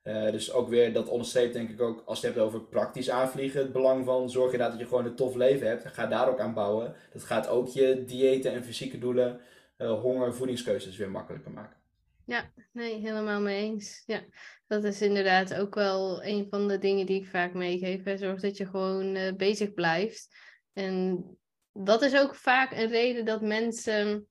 Eh, 0.08 0.31
dus 0.31 0.52
ook 0.52 0.69
weer, 0.69 0.94
dat 0.94 1.10
onderstreept 1.10 1.54
denk 1.54 1.69
ik 1.69 1.81
ook, 1.81 2.04
als 2.06 2.22
je 2.22 2.28
het 2.28 2.36
hebt 2.36 2.48
over 2.48 2.62
praktisch 2.62 3.10
aanvliegen, 3.10 3.62
het 3.62 3.72
belang 3.72 4.06
van 4.06 4.30
zorg 4.30 4.52
inderdaad 4.52 4.72
dat 4.72 4.80
je 4.80 4.88
gewoon 4.88 5.06
een 5.06 5.16
tof 5.16 5.36
leven 5.36 5.68
hebt. 5.68 5.86
Ga 5.86 6.06
daar 6.06 6.30
ook 6.30 6.40
aan 6.40 6.54
bouwen. 6.54 6.94
Dat 7.14 7.24
gaat 7.24 7.48
ook 7.48 7.68
je 7.68 8.04
diëten 8.06 8.52
en 8.52 8.64
fysieke 8.64 9.00
doelen, 9.00 9.40
honger, 9.77 10.33
voedingskeuzes 10.33 10.97
weer 10.97 11.12
makkelijker 11.12 11.51
maken. 11.51 11.77
Nee, 12.71 13.00
helemaal 13.00 13.41
mee 13.41 13.62
eens. 13.62 14.03
Ja, 14.06 14.24
dat 14.68 14.83
is 14.83 15.01
inderdaad 15.01 15.53
ook 15.53 15.75
wel 15.75 16.24
een 16.24 16.47
van 16.50 16.68
de 16.68 16.77
dingen 16.77 17.06
die 17.06 17.21
ik 17.21 17.27
vaak 17.27 17.53
meegeef. 17.53 18.03
Hè. 18.03 18.18
Zorg 18.18 18.41
dat 18.41 18.57
je 18.57 18.65
gewoon 18.65 19.15
eh, 19.15 19.33
bezig 19.33 19.74
blijft. 19.74 20.35
En 20.74 21.25
dat 21.74 22.01
is 22.01 22.15
ook 22.15 22.35
vaak 22.35 22.71
een 22.71 22.88
reden 22.88 23.25
dat 23.25 23.41
mensen 23.41 24.27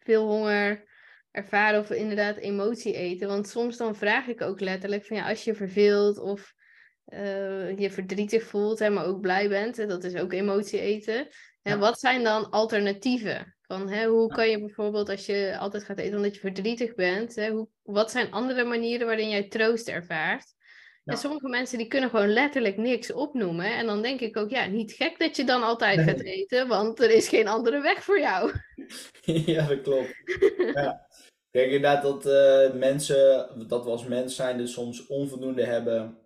veel 0.00 0.26
honger 0.26 0.90
ervaren 1.30 1.80
of 1.80 1.90
inderdaad 1.90 2.36
emotie 2.36 2.94
eten. 2.94 3.28
Want 3.28 3.48
soms 3.48 3.76
dan 3.76 3.96
vraag 3.96 4.26
ik 4.26 4.40
ook 4.40 4.60
letterlijk 4.60 5.04
van 5.04 5.16
ja, 5.16 5.28
als 5.28 5.44
je 5.44 5.54
verveelt 5.54 6.18
of 6.18 6.54
eh, 7.04 7.78
je 7.78 7.90
verdrietig 7.90 8.42
voelt, 8.42 8.78
hè, 8.78 8.90
maar 8.90 9.04
ook 9.04 9.20
blij 9.20 9.48
bent, 9.48 9.76
dat 9.76 10.04
is 10.04 10.14
ook 10.14 10.32
emotie 10.32 10.80
eten. 10.80 11.28
Ja. 11.62 11.78
Wat 11.78 12.00
zijn 12.00 12.22
dan 12.22 12.50
alternatieven? 12.50 13.56
Van, 13.72 13.88
hè, 13.88 14.06
hoe 14.06 14.28
kan 14.28 14.50
je 14.50 14.58
bijvoorbeeld 14.60 15.08
als 15.08 15.26
je 15.26 15.56
altijd 15.58 15.84
gaat 15.84 15.98
eten 15.98 16.16
omdat 16.16 16.34
je 16.34 16.40
verdrietig 16.40 16.94
bent, 16.94 17.34
hè, 17.34 17.50
hoe, 17.50 17.68
wat 17.82 18.10
zijn 18.10 18.32
andere 18.32 18.64
manieren 18.64 19.06
waarin 19.06 19.28
jij 19.28 19.48
troost 19.48 19.88
ervaart? 19.88 20.54
Ja. 21.04 21.12
En 21.12 21.18
sommige 21.18 21.48
mensen 21.48 21.78
die 21.78 21.86
kunnen 21.86 22.10
gewoon 22.10 22.32
letterlijk 22.32 22.76
niks 22.76 23.12
opnoemen. 23.12 23.76
En 23.76 23.86
dan 23.86 24.02
denk 24.02 24.20
ik 24.20 24.36
ook, 24.36 24.50
ja, 24.50 24.66
niet 24.66 24.92
gek 24.92 25.18
dat 25.18 25.36
je 25.36 25.44
dan 25.44 25.62
altijd 25.62 25.96
Nee. 25.96 26.06
gaat 26.06 26.20
eten, 26.20 26.68
want 26.68 27.00
er 27.00 27.10
is 27.10 27.28
geen 27.28 27.48
andere 27.48 27.80
weg 27.80 28.04
voor 28.04 28.20
jou. 28.20 28.52
ja, 29.54 29.66
dat 29.66 29.80
klopt. 29.80 30.14
Ja. 30.74 31.06
Ik 31.50 31.60
denk 31.60 31.72
inderdaad 31.72 32.02
dat 32.02 32.26
eh, 32.26 32.72
mensen, 32.74 33.48
dat 33.68 33.84
we 33.84 33.90
als 33.90 34.04
mens 34.04 34.36
zijn, 34.36 34.58
dus 34.58 34.72
soms 34.72 35.06
onvoldoende 35.06 35.64
hebben 35.64 36.18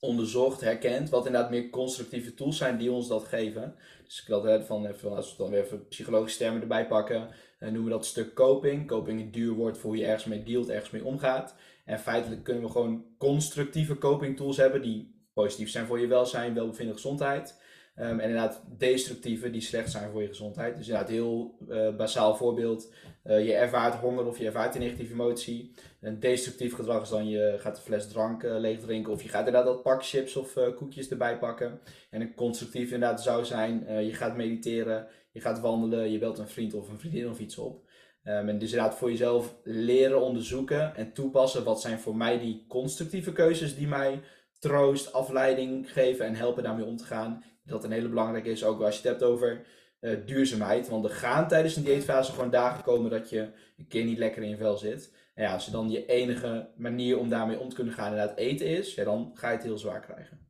onderzocht, 0.00 0.60
herkend, 0.60 1.10
wat 1.10 1.26
inderdaad 1.26 1.50
meer 1.50 1.70
constructieve 1.70 2.34
tools 2.34 2.56
zijn 2.56 2.78
die 2.78 2.92
ons 2.92 3.08
dat 3.08 3.24
geven. 3.24 3.74
Dus 4.06 4.20
ik 4.20 4.42
hè, 4.44 4.64
van, 4.64 4.86
even, 4.86 5.16
als 5.16 5.30
we 5.30 5.42
dan 5.42 5.50
weer 5.50 5.64
even 5.64 5.88
psychologische 5.88 6.38
termen 6.38 6.60
erbij 6.60 6.86
pakken, 6.86 7.28
dan 7.58 7.72
noemen 7.72 7.84
we 7.84 7.96
dat 7.96 8.06
stuk 8.06 8.34
coping. 8.34 8.88
Coping 8.88 9.20
een 9.20 9.30
duur 9.30 9.52
woord 9.52 9.78
voor 9.78 9.90
hoe 9.90 9.98
je 9.98 10.06
ergens 10.06 10.24
mee 10.24 10.42
dealt, 10.42 10.68
ergens 10.68 10.90
mee 10.90 11.04
omgaat. 11.04 11.54
En 11.84 11.98
feitelijk 11.98 12.44
kunnen 12.44 12.62
we 12.62 12.70
gewoon 12.70 13.04
constructieve 13.18 13.98
coping 13.98 14.36
tools 14.36 14.56
hebben 14.56 14.82
die 14.82 15.14
positief 15.32 15.70
zijn 15.70 15.86
voor 15.86 16.00
je 16.00 16.06
welzijn, 16.06 16.54
welbevinden, 16.54 16.94
gezondheid. 16.94 17.60
Ehm, 17.96 18.18
en 18.18 18.28
inderdaad 18.28 18.62
destructieve 18.78 19.50
die 19.50 19.60
slecht 19.60 19.90
zijn 19.90 20.10
voor 20.10 20.22
je 20.22 20.28
gezondheid. 20.28 20.76
Dus 20.76 20.86
inderdaad 20.86 21.10
heel 21.10 21.58
eh, 21.68 21.96
basaal 21.96 22.36
voorbeeld. 22.36 22.92
Eh, 23.22 23.46
je 23.46 23.54
ervaart 23.54 23.94
honger 23.94 24.26
of 24.26 24.38
je 24.38 24.46
ervaart 24.46 24.74
een 24.74 24.80
negatieve 24.80 25.12
emotie. 25.12 25.74
Een 26.00 26.20
destructief 26.20 26.74
gedrag 26.74 27.02
is 27.02 27.08
dan 27.08 27.28
je 27.28 27.56
gaat 27.58 27.76
een 27.76 27.82
fles 27.82 28.08
drank 28.08 28.42
eh, 28.42 28.58
leeg 28.58 28.80
drinken. 28.80 29.12
Of 29.12 29.22
je 29.22 29.28
gaat 29.28 29.46
inderdaad 29.46 29.72
dat 29.74 29.82
pak 29.82 30.04
chips 30.04 30.36
of 30.36 30.58
koekjes 30.74 31.08
erbij 31.08 31.38
pakken. 31.38 31.80
En 32.10 32.20
een 32.20 32.34
constructief 32.34 32.92
inderdaad 32.92 33.22
zou 33.22 33.44
zijn, 33.44 34.04
je 34.04 34.14
gaat 34.14 34.36
mediteren, 34.36 35.06
je 35.32 35.40
gaat 35.40 35.60
wandelen, 35.60 36.10
je 36.10 36.18
belt 36.18 36.38
een 36.38 36.48
vriend 36.48 36.74
of 36.74 36.88
een 36.88 36.98
vriendin 36.98 37.28
of 37.28 37.38
iets 37.38 37.58
op. 37.58 37.84
Ehm, 38.22 38.48
en 38.48 38.58
dus 38.58 38.70
inderdaad 38.70 38.98
voor 38.98 39.10
jezelf 39.10 39.56
leren 39.64 40.20
onderzoeken 40.20 40.96
en 40.96 41.12
toepassen. 41.12 41.64
Wat 41.64 41.80
zijn 41.80 41.98
voor 41.98 42.16
mij 42.16 42.38
die 42.38 42.64
constructieve 42.68 43.32
keuzes 43.32 43.76
die 43.76 43.88
mij 43.88 44.20
troost, 44.58 45.12
afleiding 45.12 45.92
geven 45.92 46.26
en 46.26 46.34
helpen 46.34 46.62
daarmee 46.62 46.84
om 46.84 46.96
te 46.96 47.04
gaan. 47.04 47.42
Dat 47.66 47.84
een 47.84 47.90
hele 47.90 48.08
belangrijke 48.08 48.50
is, 48.50 48.64
ook 48.64 48.80
als 48.80 49.00
je 49.00 49.08
het 49.08 49.10
hebt 49.10 49.30
over 49.30 49.66
eh, 50.00 50.16
duurzaamheid. 50.26 50.88
Want 50.88 51.04
er 51.04 51.10
gaan 51.10 51.48
tijdens 51.48 51.76
een 51.76 51.84
dieetfase 51.84 52.32
gewoon 52.32 52.50
dagen 52.50 52.84
komen 52.84 53.10
dat 53.10 53.30
je 53.30 53.52
een 53.76 53.86
keer 53.88 54.04
niet 54.04 54.18
lekker 54.18 54.42
in 54.42 54.48
je 54.48 54.56
vel 54.56 54.76
zit. 54.76 55.14
En 55.34 55.44
ja, 55.44 55.52
als 55.52 55.64
je 55.64 55.70
dan 55.70 55.90
je 55.90 56.06
enige 56.06 56.70
manier 56.76 57.18
om 57.18 57.28
daarmee 57.28 57.58
om 57.58 57.68
te 57.68 57.74
kunnen 57.74 57.94
gaan 57.94 58.10
inderdaad 58.12 58.36
eten 58.36 58.66
is, 58.66 58.94
ja, 58.94 59.04
dan 59.04 59.30
ga 59.34 59.48
je 59.48 59.56
het 59.56 59.64
heel 59.64 59.78
zwaar 59.78 60.00
krijgen. 60.00 60.46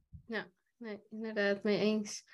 Nee, 0.78 1.02
inderdaad, 1.10 1.62
mee 1.62 1.78
eens. 1.78 2.24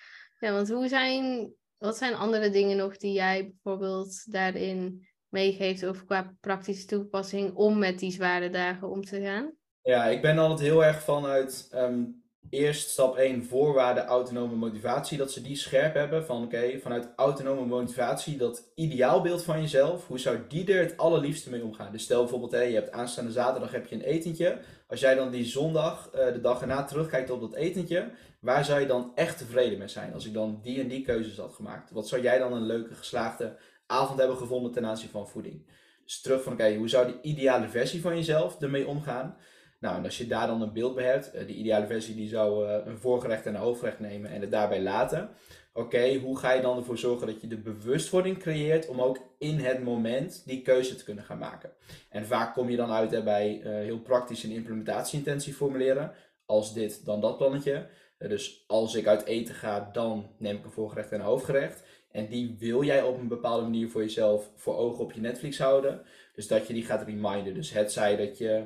Ja, 0.40 0.52
want 0.52 0.68
hoe 0.68 0.88
zijn, 0.88 1.52
wat 1.78 1.96
zijn 1.96 2.14
andere 2.14 2.50
dingen 2.50 2.76
nog 2.76 2.96
die 2.96 3.12
jij 3.12 3.46
bijvoorbeeld 3.46 4.32
daarin 4.32 5.08
meegeeft 5.28 5.86
of 5.86 6.04
qua 6.04 6.36
praktische 6.40 6.86
toepassing 6.86 7.54
om 7.54 7.78
met 7.78 7.98
die 7.98 8.10
zware 8.10 8.50
dagen 8.50 8.90
om 8.90 9.02
te 9.02 9.20
gaan? 9.20 9.52
Ja, 9.82 10.06
ik 10.06 10.22
ben 10.22 10.38
altijd 10.38 10.60
heel 10.60 10.84
erg 10.84 11.02
vanuit 11.02 11.68
ehm, 11.70 12.04
eerst 12.52 12.88
stap 12.88 13.16
1 13.16 13.44
voorwaarde 13.44 14.04
autonome 14.04 14.54
motivatie, 14.54 15.18
dat 15.18 15.32
ze 15.32 15.42
die 15.42 15.56
scherp 15.56 15.94
hebben 15.94 16.26
van 16.26 16.44
oké, 16.44 16.78
vanuit 16.78 17.08
autonome 17.16 17.66
motivatie, 17.66 18.36
dat 18.36 18.72
ideaalbeeld 18.74 19.44
van 19.44 19.60
jezelf, 19.60 20.06
hoe 20.06 20.18
zou 20.18 20.38
die 20.48 20.72
er 20.72 20.82
het 20.82 20.96
allerliefste 20.96 21.50
mee 21.50 21.62
omgaan? 21.62 21.92
Dus 21.92 22.02
stel 22.02 22.20
bijvoorbeeld, 22.20 22.52
hey, 22.52 22.68
je 22.68 22.74
hebt 22.74 22.90
aanstaande 22.90 23.32
zaterdag 23.32 23.72
heb 23.72 23.86
je 23.86 23.94
een 23.94 24.00
etentje. 24.00 24.58
Als 24.88 25.00
jij 25.00 25.14
dan 25.14 25.30
die 25.30 25.44
zondag, 25.44 26.10
uh, 26.14 26.32
de 26.32 26.40
dag 26.40 26.60
erna 26.60 26.84
terugkijkt 26.84 27.30
op 27.30 27.40
dat 27.40 27.54
etentje, 27.54 28.10
waar 28.40 28.64
zou 28.64 28.80
je 28.80 28.86
dan 28.86 29.12
echt 29.14 29.38
tevreden 29.38 29.78
mee 29.78 29.88
zijn? 29.88 30.12
Als 30.12 30.26
ik 30.26 30.32
dan 30.34 30.60
die 30.62 30.80
en 30.80 30.88
die 30.88 31.02
keuzes 31.02 31.38
had 31.38 31.54
gemaakt. 31.54 31.90
Wat 31.90 32.08
zou 32.08 32.22
jij 32.22 32.38
dan 32.38 32.52
een 32.52 32.66
leuke 32.66 32.94
geslaagde 32.94 33.56
avond 33.86 34.18
hebben 34.18 34.36
gevonden 34.36 34.72
ten 34.72 34.86
aanzien 34.86 35.10
van 35.10 35.28
voeding? 35.28 35.66
Dus 36.04 36.20
terug 36.20 36.42
van 36.42 36.52
oké, 36.52 36.74
hoe 36.74 36.88
zou 36.88 37.06
die 37.06 37.32
ideale 37.32 37.68
versie 37.68 38.00
van 38.00 38.16
jezelf 38.16 38.60
ermee 38.60 38.86
omgaan? 38.86 39.36
Nou, 39.82 39.96
en 39.96 40.04
als 40.04 40.18
je 40.18 40.26
daar 40.26 40.46
dan 40.46 40.62
een 40.62 40.72
beeld 40.72 40.94
bij 40.94 41.04
hebt, 41.04 41.34
uh, 41.34 41.46
die 41.46 41.56
ideale 41.56 41.86
versie 41.86 42.14
die 42.14 42.28
zou 42.28 42.66
uh, 42.66 42.76
een 42.84 42.98
voorgerecht 42.98 43.46
en 43.46 43.54
een 43.54 43.60
hoofdgerecht 43.60 44.00
nemen 44.00 44.30
en 44.30 44.40
het 44.40 44.50
daarbij 44.50 44.82
laten. 44.82 45.30
Oké, 45.72 46.14
hoe 46.14 46.38
ga 46.38 46.52
je 46.52 46.62
dan 46.62 46.76
ervoor 46.76 46.98
zorgen 46.98 47.26
dat 47.26 47.40
je 47.40 47.46
de 47.46 47.58
bewustwording 47.58 48.38
creëert 48.38 48.88
om 48.88 49.00
ook 49.00 49.18
in 49.38 49.58
het 49.58 49.82
moment 49.82 50.42
die 50.46 50.62
keuze 50.62 50.94
te 50.94 51.04
kunnen 51.04 51.24
gaan 51.24 51.38
maken? 51.38 51.70
En 52.08 52.26
vaak 52.26 52.54
kom 52.54 52.70
je 52.70 52.76
dan 52.76 52.90
uit 52.90 53.10
hè, 53.10 53.22
bij 53.22 53.60
uh, 53.60 53.64
heel 53.64 53.98
praktisch 53.98 54.42
een 54.42 54.50
implementatieintentie 54.50 55.54
formuleren. 55.54 56.12
Als 56.46 56.74
dit, 56.74 57.04
dan 57.04 57.20
dat 57.20 57.36
plannetje. 57.36 57.86
dus 58.18 58.64
als 58.66 58.94
ik 58.94 59.06
uit 59.06 59.24
eten 59.24 59.54
ga, 59.54 59.90
dan 59.92 60.30
neem 60.38 60.56
ik 60.56 60.64
een 60.64 60.70
voorgerecht 60.70 61.12
en 61.12 61.20
een 61.20 61.26
hoofdgerecht. 61.26 61.82
En 62.10 62.28
die 62.28 62.56
wil 62.58 62.82
jij 62.82 63.02
op 63.02 63.18
een 63.18 63.28
bepaalde 63.28 63.62
manier 63.62 63.88
voor 63.88 64.00
jezelf 64.00 64.50
voor 64.56 64.76
ogen 64.76 65.04
op 65.04 65.12
je 65.12 65.20
Netflix 65.20 65.58
houden. 65.58 66.02
Dus 66.34 66.46
dat 66.46 66.66
je 66.66 66.74
die 66.74 66.84
gaat 66.84 67.02
reminden. 67.02 67.54
Dus 67.54 67.72
het 67.72 67.92
zij 67.92 68.16
dat 68.16 68.38
je 68.38 68.64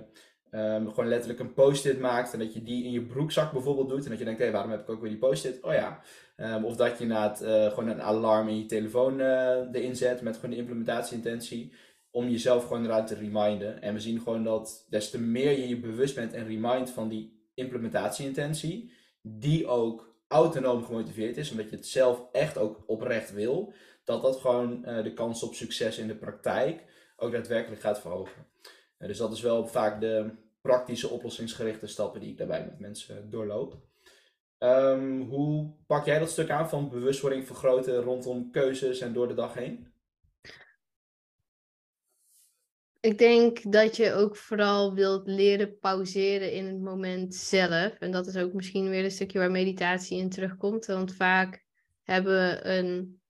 Um, 0.50 0.88
gewoon 0.88 1.08
letterlijk 1.08 1.40
een 1.40 1.54
post-it 1.54 1.98
maakt 2.00 2.32
en 2.32 2.38
dat 2.38 2.54
je 2.54 2.62
die 2.62 2.84
in 2.84 2.90
je 2.90 3.02
broekzak 3.02 3.52
bijvoorbeeld 3.52 3.88
doet. 3.88 4.04
En 4.04 4.10
dat 4.10 4.18
je 4.18 4.24
denkt, 4.24 4.38
hé, 4.38 4.44
hey, 4.44 4.54
waarom 4.54 4.70
heb 4.70 4.80
ik 4.80 4.88
ook 4.88 5.00
weer 5.00 5.10
die 5.10 5.18
post-it? 5.18 5.62
Oh 5.62 5.72
ja. 5.72 6.00
Um, 6.36 6.64
of 6.64 6.76
dat 6.76 6.96
je 6.96 7.02
inderdaad 7.02 7.42
uh, 7.42 7.66
gewoon 7.66 7.88
een 7.88 8.02
alarm 8.02 8.48
in 8.48 8.58
je 8.58 8.66
telefoon 8.66 9.20
uh, 9.20 9.26
erin 9.72 9.96
zet 9.96 10.20
met 10.20 10.34
gewoon 10.34 10.50
de 10.50 10.56
implementatieintentie. 10.56 11.72
Om 12.10 12.28
jezelf 12.28 12.66
gewoon 12.66 12.84
eruit 12.84 13.06
te 13.06 13.14
reminden. 13.14 13.82
En 13.82 13.94
we 13.94 14.00
zien 14.00 14.20
gewoon 14.20 14.44
dat 14.44 14.86
des 14.88 15.10
te 15.10 15.20
meer 15.20 15.50
je 15.50 15.68
je 15.68 15.80
bewust 15.80 16.14
bent 16.14 16.32
en 16.32 16.46
remind 16.46 16.90
van 16.90 17.08
die 17.08 17.50
implementatieintentie, 17.54 18.92
die 19.22 19.66
ook 19.66 20.14
autonoom 20.28 20.84
gemotiveerd 20.84 21.36
is, 21.36 21.50
omdat 21.50 21.70
je 21.70 21.76
het 21.76 21.86
zelf 21.86 22.22
echt 22.32 22.58
ook 22.58 22.84
oprecht 22.86 23.32
wil, 23.32 23.72
dat 24.04 24.22
dat 24.22 24.36
gewoon 24.36 24.84
uh, 24.84 25.02
de 25.02 25.12
kans 25.12 25.42
op 25.42 25.54
succes 25.54 25.98
in 25.98 26.06
de 26.06 26.16
praktijk 26.16 26.84
ook 27.16 27.32
daadwerkelijk 27.32 27.80
gaat 27.80 28.00
verhogen. 28.00 28.46
Dus 28.98 29.18
dat 29.18 29.32
is 29.32 29.40
wel 29.40 29.66
vaak 29.66 30.00
de 30.00 30.30
praktische 30.60 31.08
oplossingsgerichte 31.08 31.86
stappen 31.86 32.20
die 32.20 32.30
ik 32.30 32.38
daarbij 32.38 32.64
met 32.64 32.78
mensen 32.78 33.30
doorloop. 33.30 33.78
Um, 34.58 35.20
hoe 35.20 35.70
pak 35.86 36.06
jij 36.06 36.18
dat 36.18 36.30
stuk 36.30 36.50
aan 36.50 36.68
van 36.68 36.88
bewustwording 36.88 37.46
vergroten 37.46 38.02
rondom 38.02 38.50
keuzes 38.50 39.00
en 39.00 39.12
door 39.12 39.28
de 39.28 39.34
dag 39.34 39.54
heen? 39.54 39.94
Ik 43.00 43.18
denk 43.18 43.72
dat 43.72 43.96
je 43.96 44.12
ook 44.12 44.36
vooral 44.36 44.94
wilt 44.94 45.26
leren 45.26 45.78
pauzeren 45.78 46.52
in 46.52 46.66
het 46.66 46.80
moment 46.80 47.34
zelf. 47.34 47.98
En 47.98 48.10
dat 48.10 48.26
is 48.26 48.36
ook 48.36 48.52
misschien 48.52 48.88
weer 48.88 49.04
een 49.04 49.10
stukje 49.10 49.38
waar 49.38 49.50
meditatie 49.50 50.18
in 50.18 50.30
terugkomt. 50.30 50.86
Want 50.86 51.14
vaak 51.14 51.64
hebben 52.02 52.32
we 52.32 52.64
een 52.64 53.20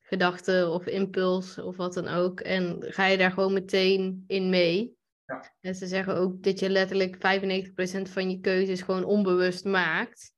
gedachte 0.00 0.68
of 0.72 0.86
impuls 0.86 1.58
of 1.58 1.76
wat 1.76 1.94
dan 1.94 2.08
ook. 2.08 2.40
En 2.40 2.76
ga 2.80 3.06
je 3.06 3.18
daar 3.18 3.32
gewoon 3.32 3.52
meteen 3.52 4.24
in 4.26 4.50
mee. 4.50 4.96
Ja. 5.32 5.52
En 5.60 5.74
ze 5.74 5.86
zeggen 5.86 6.16
ook 6.16 6.42
dat 6.42 6.58
je 6.58 6.70
letterlijk 6.70 7.16
95% 7.16 8.10
van 8.10 8.30
je 8.30 8.40
keuzes 8.40 8.82
gewoon 8.82 9.04
onbewust 9.04 9.64
maakt. 9.64 10.32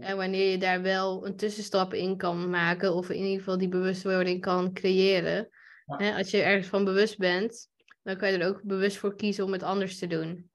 En 0.00 0.16
wanneer 0.16 0.50
je 0.50 0.58
daar 0.58 0.82
wel 0.82 1.26
een 1.26 1.36
tussenstap 1.36 1.94
in 1.94 2.16
kan 2.16 2.50
maken, 2.50 2.94
of 2.94 3.10
in 3.10 3.22
ieder 3.22 3.38
geval 3.38 3.58
die 3.58 3.68
bewustwording 3.68 4.40
kan 4.40 4.72
creëren. 4.72 5.48
Hè, 5.86 6.14
als 6.14 6.30
je 6.30 6.42
ergens 6.42 6.66
van 6.66 6.84
bewust 6.84 7.18
bent, 7.18 7.68
dan 8.02 8.16
kan 8.16 8.32
je 8.32 8.38
er 8.38 8.48
ook 8.48 8.62
bewust 8.62 8.96
voor 8.96 9.16
kiezen 9.16 9.44
om 9.44 9.52
het 9.52 9.62
anders 9.62 9.98
te 9.98 10.06
doen. 10.06 10.50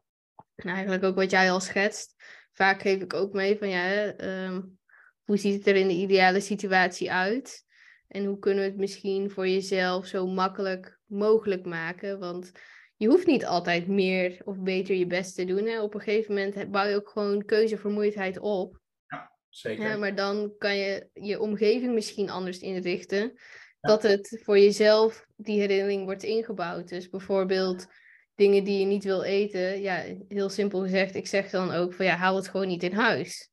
En 0.55 0.69
eigenlijk 0.69 1.03
ook 1.03 1.15
wat 1.15 1.31
jij 1.31 1.51
al 1.51 1.59
schetst. 1.59 2.15
Vaak 2.53 2.81
geef 2.81 3.01
ik 3.01 3.13
ook 3.13 3.33
mee 3.33 3.57
van 3.57 3.69
ja, 3.69 4.13
um, 4.45 4.77
hoe 5.23 5.37
ziet 5.37 5.53
het 5.53 5.67
er 5.67 5.75
in 5.75 5.87
de 5.87 5.93
ideale 5.93 6.39
situatie 6.39 7.11
uit? 7.11 7.65
En 8.07 8.25
hoe 8.25 8.39
kunnen 8.39 8.63
we 8.63 8.69
het 8.69 8.79
misschien 8.79 9.31
voor 9.31 9.47
jezelf 9.47 10.05
zo 10.05 10.27
makkelijk 10.27 10.99
mogelijk 11.05 11.65
maken? 11.65 12.19
Want 12.19 12.51
je 12.97 13.07
hoeft 13.07 13.27
niet 13.27 13.45
altijd 13.45 13.87
meer 13.87 14.41
of 14.43 14.59
beter 14.59 14.95
je 14.95 15.07
best 15.07 15.35
te 15.35 15.45
doen. 15.45 15.65
Hè? 15.65 15.81
Op 15.81 15.93
een 15.93 16.01
gegeven 16.01 16.33
moment 16.33 16.71
bouw 16.71 16.85
je 16.85 16.95
ook 16.95 17.09
gewoon 17.09 17.45
keuzevermoeidheid 17.45 18.39
op. 18.39 18.79
Ja, 19.07 19.31
zeker. 19.49 19.87
Ja, 19.87 19.97
maar 19.97 20.15
dan 20.15 20.53
kan 20.57 20.77
je 20.77 21.09
je 21.13 21.39
omgeving 21.39 21.93
misschien 21.93 22.29
anders 22.29 22.59
inrichten. 22.59 23.33
Dat 23.81 24.03
het 24.03 24.41
voor 24.43 24.59
jezelf 24.59 25.25
die 25.35 25.59
herinnering 25.59 26.03
wordt 26.03 26.23
ingebouwd. 26.23 26.89
Dus 26.89 27.09
bijvoorbeeld 27.09 27.87
dingen 28.35 28.63
die 28.63 28.79
je 28.79 28.85
niet 28.85 29.03
wil 29.03 29.23
eten. 29.23 29.81
Ja, 29.81 30.03
heel 30.27 30.49
simpel 30.49 30.81
gezegd. 30.81 31.15
Ik 31.15 31.27
zeg 31.27 31.49
dan 31.49 31.71
ook 31.71 31.93
van 31.93 32.05
ja, 32.05 32.15
haal 32.15 32.35
het 32.35 32.47
gewoon 32.47 32.67
niet 32.67 32.83
in 32.83 32.93
huis. 32.93 33.49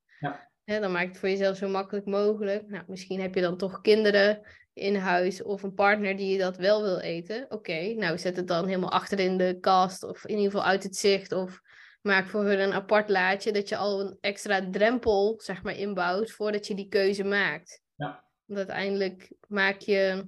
Ja. 0.64 0.80
dan 0.80 0.92
maak 0.92 1.08
het 1.08 1.18
voor 1.18 1.28
jezelf 1.28 1.56
zo 1.56 1.68
makkelijk 1.68 2.06
mogelijk. 2.06 2.68
Nou, 2.68 2.84
misschien 2.86 3.20
heb 3.20 3.34
je 3.34 3.40
dan 3.40 3.56
toch 3.56 3.80
kinderen 3.80 4.40
in 4.74 4.96
huis 4.96 5.42
of 5.42 5.62
een 5.62 5.74
partner 5.74 6.16
die 6.16 6.32
je 6.32 6.38
dat 6.38 6.56
wel 6.56 6.82
wil 6.82 6.98
eten. 6.98 7.46
Oké, 7.48 7.94
nou 7.94 8.18
zet 8.18 8.36
het 8.36 8.48
dan 8.48 8.66
helemaal 8.66 8.90
achter 8.90 9.18
in 9.18 9.36
de 9.36 9.58
kast 9.60 10.02
of 10.02 10.24
in 10.24 10.36
ieder 10.36 10.50
geval 10.50 10.66
uit 10.66 10.82
het 10.82 10.96
zicht. 10.96 11.32
Of 11.32 11.60
maak 12.00 12.26
voor 12.26 12.44
hun 12.44 12.60
een 12.60 12.72
apart 12.72 13.08
laadje 13.08 13.52
dat 13.52 13.68
je 13.68 13.76
al 13.76 14.00
een 14.00 14.16
extra 14.20 14.70
drempel 14.70 15.34
zeg 15.42 15.62
maar 15.62 15.76
inbouwt 15.76 16.30
voordat 16.30 16.66
je 16.66 16.74
die 16.74 16.88
keuze 16.88 17.24
maakt. 17.24 17.80
Ja. 17.94 18.24
Want 18.44 18.58
uiteindelijk 18.58 19.32
maak 19.48 19.80
je 19.80 20.26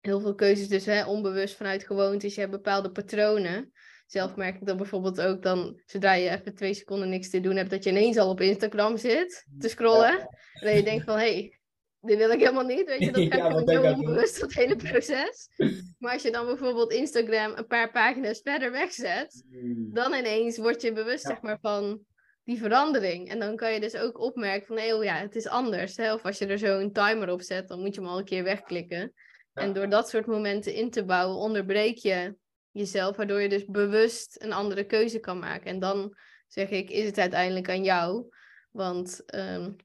heel 0.00 0.20
veel 0.20 0.34
keuzes 0.34 0.68
dus 0.68 0.86
hè, 0.86 1.04
onbewust 1.04 1.56
vanuit 1.56 1.84
gewoontes. 1.84 2.34
Je 2.34 2.40
hebt 2.40 2.52
bepaalde 2.52 2.90
patronen. 2.90 3.72
Zelf 4.06 4.36
merk 4.36 4.54
ik 4.54 4.66
dat 4.66 4.76
bijvoorbeeld 4.76 5.20
ook 5.20 5.42
dan, 5.42 5.80
zodra 5.86 6.12
je 6.12 6.30
even 6.30 6.54
twee 6.54 6.74
seconden 6.74 7.08
niks 7.08 7.30
te 7.30 7.40
doen 7.40 7.56
hebt, 7.56 7.70
dat 7.70 7.84
je 7.84 7.90
ineens 7.90 8.16
al 8.16 8.30
op 8.30 8.40
Instagram 8.40 8.96
zit 8.96 9.46
te 9.58 9.68
scrollen. 9.68 10.18
En 10.18 10.66
dat 10.66 10.74
je 10.74 10.82
denkt 10.82 11.04
van, 11.04 11.18
hé, 11.18 11.32
hey, 11.32 11.55
dit 12.06 12.18
wil 12.18 12.30
ik 12.30 12.38
helemaal 12.38 12.64
niet. 12.64 12.86
Weet 12.86 13.00
je, 13.00 13.12
dat 13.12 13.40
gaat 13.40 13.68
ja, 13.68 13.74
zo 13.74 13.82
onbewust, 13.82 14.40
dat 14.40 14.52
hele 14.52 14.76
proces. 14.76 15.48
Maar 15.98 16.12
als 16.12 16.22
je 16.22 16.30
dan 16.30 16.46
bijvoorbeeld 16.46 16.92
Instagram 16.92 17.52
een 17.56 17.66
paar 17.66 17.90
pagina's 17.90 18.40
verder 18.40 18.72
wegzet, 18.72 19.44
hmm. 19.50 19.90
dan 19.92 20.14
ineens 20.14 20.58
word 20.58 20.82
je 20.82 20.92
bewust, 20.92 21.24
zeg 21.24 21.40
maar, 21.40 21.58
van 21.60 22.00
die 22.44 22.58
verandering. 22.58 23.28
En 23.28 23.38
dan 23.38 23.56
kan 23.56 23.72
je 23.72 23.80
dus 23.80 23.96
ook 23.96 24.20
opmerken 24.20 24.66
van, 24.66 24.78
hé, 24.78 24.94
oh 24.94 25.04
ja, 25.04 25.14
het 25.14 25.36
is 25.36 25.48
anders. 25.48 25.96
Hè? 25.96 26.14
Of 26.14 26.24
als 26.24 26.38
je 26.38 26.46
er 26.46 26.58
zo 26.58 26.78
een 26.78 26.92
timer 26.92 27.30
op 27.30 27.42
zet, 27.42 27.68
dan 27.68 27.80
moet 27.80 27.94
je 27.94 28.00
hem 28.00 28.10
al 28.10 28.18
een 28.18 28.24
keer 28.24 28.44
wegklikken. 28.44 29.12
En 29.52 29.72
door 29.72 29.88
dat 29.88 30.08
soort 30.08 30.26
momenten 30.26 30.74
in 30.74 30.90
te 30.90 31.04
bouwen, 31.04 31.36
onderbreek 31.36 31.96
je 31.96 32.36
jezelf, 32.70 33.16
waardoor 33.16 33.40
je 33.40 33.48
dus 33.48 33.64
bewust 33.64 34.42
een 34.42 34.52
andere 34.52 34.84
keuze 34.84 35.18
kan 35.18 35.38
maken. 35.38 35.66
En 35.66 35.78
dan 35.78 36.16
zeg 36.46 36.70
ik, 36.70 36.90
is 36.90 37.06
het 37.06 37.18
uiteindelijk 37.18 37.68
aan 37.68 37.84
jou. 37.84 38.28
Want 38.70 39.22
um, 39.34 39.76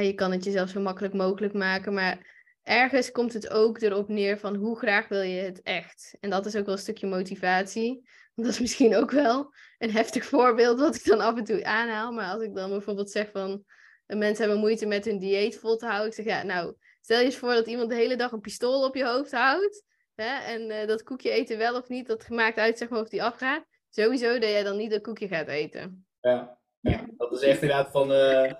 je 0.00 0.14
kan 0.14 0.32
het 0.32 0.44
jezelf 0.44 0.68
zo 0.68 0.80
makkelijk 0.80 1.14
mogelijk 1.14 1.54
maken, 1.54 1.94
maar 1.94 2.46
ergens 2.62 3.12
komt 3.12 3.32
het 3.32 3.50
ook 3.50 3.80
erop 3.80 4.08
neer 4.08 4.38
van 4.38 4.54
hoe 4.54 4.78
graag 4.78 5.08
wil 5.08 5.22
je 5.22 5.40
het 5.40 5.62
echt. 5.62 6.16
En 6.20 6.30
dat 6.30 6.46
is 6.46 6.56
ook 6.56 6.64
wel 6.64 6.74
een 6.74 6.80
stukje 6.80 7.06
motivatie. 7.06 8.08
Dat 8.34 8.46
is 8.46 8.60
misschien 8.60 8.96
ook 8.96 9.10
wel 9.10 9.54
een 9.78 9.90
heftig 9.90 10.24
voorbeeld 10.24 10.80
wat 10.80 10.94
ik 10.94 11.04
dan 11.04 11.20
af 11.20 11.36
en 11.36 11.44
toe 11.44 11.64
aanhaal. 11.64 12.12
Maar 12.12 12.32
als 12.32 12.42
ik 12.42 12.54
dan 12.54 12.70
bijvoorbeeld 12.70 13.10
zeg 13.10 13.30
van 13.30 13.64
mensen 14.06 14.44
hebben 14.44 14.60
moeite 14.60 14.86
met 14.86 15.04
hun 15.04 15.18
dieet 15.18 15.58
vol 15.58 15.76
te 15.76 15.86
houden. 15.86 16.08
Ik 16.08 16.14
zeg 16.14 16.24
ja, 16.24 16.42
nou, 16.42 16.74
stel 17.00 17.18
je 17.18 17.24
eens 17.24 17.36
voor 17.36 17.54
dat 17.54 17.66
iemand 17.66 17.90
de 17.90 17.96
hele 17.96 18.16
dag 18.16 18.32
een 18.32 18.40
pistool 18.40 18.84
op 18.84 18.96
je 18.96 19.06
hoofd 19.06 19.32
houdt. 19.32 19.84
Hè, 20.14 20.52
en 20.52 20.70
uh, 20.70 20.86
dat 20.86 21.02
koekje 21.02 21.30
eten 21.30 21.58
wel 21.58 21.76
of 21.76 21.88
niet, 21.88 22.06
dat 22.06 22.24
gemaakt 22.24 22.56
uit 22.56 22.78
zeg 22.78 22.88
maar 22.88 23.00
of 23.00 23.08
die 23.08 23.22
afgaat. 23.22 23.64
Sowieso 23.90 24.38
dat 24.38 24.50
jij 24.50 24.62
dan 24.62 24.76
niet 24.76 24.90
dat 24.90 25.02
koekje 25.02 25.28
gaat 25.28 25.48
eten. 25.48 26.06
Ja, 26.20 26.58
ja. 26.80 27.06
dat 27.16 27.32
is 27.32 27.40
echt 27.40 27.62
inderdaad 27.62 27.90
van... 27.90 28.12
Uh, 28.12 28.52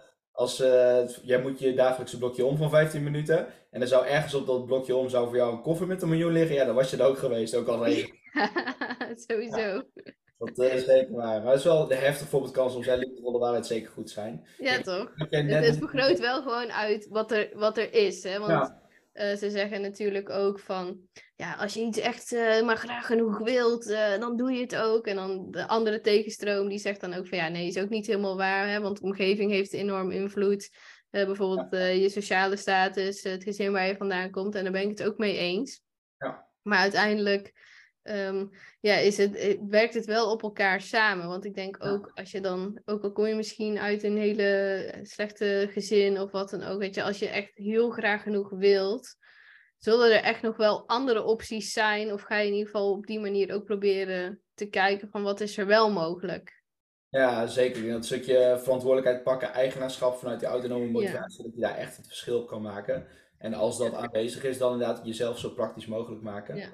als, 0.42 0.60
uh, 0.60 1.08
jij 1.22 1.40
moet 1.40 1.58
je 1.58 1.74
dagelijkse 1.74 2.18
blokje 2.18 2.44
om 2.44 2.56
van 2.56 2.70
15 2.70 3.02
minuten. 3.02 3.46
En 3.70 3.80
er 3.80 3.86
zou 3.86 4.06
ergens 4.06 4.34
op 4.34 4.46
dat 4.46 4.66
blokje 4.66 4.96
om 4.96 5.08
zou 5.08 5.26
voor 5.26 5.36
jou 5.36 5.52
een 5.52 5.62
koffer 5.62 5.86
met 5.86 6.02
een 6.02 6.08
miljoen 6.08 6.32
liggen. 6.32 6.54
Ja, 6.54 6.64
dan 6.64 6.74
was 6.74 6.90
je 6.90 6.96
er 6.96 7.06
ook 7.06 7.18
geweest, 7.18 7.54
ook 7.54 7.68
al 7.68 7.84
regen. 7.84 8.10
Sowieso. 9.28 9.82
dat 10.38 10.58
uh, 10.58 10.74
is 10.74 10.84
zeker 10.84 11.14
waar. 11.14 11.42
Maar 11.42 11.50
het 11.50 11.58
is 11.58 11.64
wel 11.64 11.86
de 11.86 11.94
heftig 11.94 12.28
voorbeeld 12.28 12.52
kan 12.52 12.70
soms 12.70 12.84
zijn 12.84 12.98
liefdevolle 12.98 13.38
waarheid 13.38 13.66
zeker 13.66 13.90
goed 13.90 14.10
zijn. 14.10 14.46
Ja, 14.58 14.80
toch? 14.80 15.12
Het, 15.14 15.50
het, 15.50 15.76
vergroot 15.76 16.18
wel 16.18 16.42
gewoon 16.42 16.72
uit 16.72 17.08
wat 17.10 17.32
er, 17.32 17.50
wat 17.54 17.78
er 17.78 17.94
is. 17.94 18.22
Hè? 18.22 18.38
Want 18.38 18.72
uh, 19.14 19.36
ze 19.36 19.50
zeggen 19.50 19.80
natuurlijk 19.80 20.30
ook 20.30 20.58
van, 20.58 21.00
ja, 21.36 21.54
als 21.54 21.74
je 21.74 21.80
iets 21.80 21.98
echt 21.98 22.32
uh, 22.32 22.62
maar 22.62 22.76
graag 22.76 23.06
genoeg 23.06 23.38
wilt, 23.38 23.86
uh, 23.86 24.18
dan 24.18 24.36
doe 24.36 24.52
je 24.52 24.60
het 24.60 24.76
ook. 24.76 25.06
En 25.06 25.16
dan 25.16 25.50
de 25.50 25.68
andere 25.68 26.00
tegenstroom, 26.00 26.68
die 26.68 26.78
zegt 26.78 27.00
dan 27.00 27.14
ook 27.14 27.26
van, 27.26 27.38
ja, 27.38 27.48
nee, 27.48 27.66
is 27.66 27.78
ook 27.78 27.88
niet 27.88 28.06
helemaal 28.06 28.36
waar, 28.36 28.68
hè, 28.68 28.80
want 28.80 28.96
de 28.96 29.02
omgeving 29.02 29.50
heeft 29.50 29.72
enorm 29.72 30.10
invloed. 30.10 30.70
bijvoorbeeld 31.10 31.70
je 32.00 32.08
sociale 32.08 32.56
status, 32.56 33.22
het 33.22 33.42
gezin 33.42 33.72
waar 33.72 33.86
je 33.86 33.96
vandaan 33.96 34.30
komt, 34.30 34.54
en 34.54 34.62
daar 34.62 34.72
ben 34.72 34.82
ik 34.82 34.98
het 34.98 35.02
ook 35.02 35.18
mee 35.18 35.36
eens. 35.36 35.82
Ja. 36.18 36.48
Maar 36.62 36.78
uiteindelijk 36.78 37.52
ehm, 38.02 38.46
ja, 38.80 38.94
is 38.94 39.16
het, 39.16 39.34
eh, 39.34 39.58
werkt 39.68 39.94
het 39.94 40.06
wel 40.06 40.30
op 40.30 40.42
elkaar 40.42 40.80
samen. 40.80 41.28
Want 41.28 41.44
ik 41.44 41.54
denk 41.54 41.84
ook 41.84 42.10
als 42.14 42.30
je 42.30 42.40
dan, 42.40 42.80
ook 42.84 43.02
al 43.02 43.12
kom 43.12 43.26
je 43.26 43.34
misschien 43.34 43.78
uit 43.78 44.02
een 44.02 44.16
hele 44.16 44.98
slechte 45.02 45.68
gezin 45.70 46.20
of 46.20 46.30
wat 46.30 46.50
dan 46.50 46.62
ook, 46.62 46.78
weet 46.78 46.94
je, 46.94 47.02
als 47.02 47.18
je 47.18 47.28
echt 47.28 47.50
heel 47.54 47.90
graag 47.90 48.22
genoeg 48.22 48.50
wilt, 48.50 49.16
zullen 49.78 50.12
er 50.12 50.22
echt 50.22 50.42
nog 50.42 50.56
wel 50.56 50.88
andere 50.88 51.22
opties 51.22 51.72
zijn? 51.72 52.12
Of 52.12 52.22
ga 52.22 52.38
je 52.38 52.46
in 52.46 52.52
ieder 52.52 52.70
geval 52.70 52.90
op 52.90 53.06
die 53.06 53.20
manier 53.20 53.54
ook 53.54 53.64
proberen 53.64 54.40
te 54.54 54.66
kijken 54.66 55.08
van 55.10 55.22
wat 55.22 55.40
is 55.40 55.58
er 55.58 55.66
wel 55.66 55.90
mogelijk? 55.90 56.62
Ja, 57.08 57.46
zeker. 57.46 57.88
Dat 57.88 58.04
stukje 58.04 58.58
verantwoordelijkheid 58.62 59.22
pakken, 59.22 59.52
eigenaarschap 59.52 60.18
vanuit 60.18 60.40
die 60.40 60.48
autonome 60.48 60.90
motivatie, 60.90 61.44
dat 61.44 61.54
je 61.54 61.60
daar 61.60 61.76
echt 61.76 61.96
het 61.96 62.06
verschil 62.06 62.44
kan 62.44 62.62
maken. 62.62 63.06
En 63.38 63.54
als 63.54 63.78
dat 63.78 63.94
aanwezig 63.94 64.44
is, 64.44 64.58
dan 64.58 64.72
inderdaad 64.72 65.06
jezelf 65.06 65.38
zo 65.38 65.50
praktisch 65.50 65.86
mogelijk 65.86 66.22
maken. 66.22 66.56
Ja. 66.56 66.68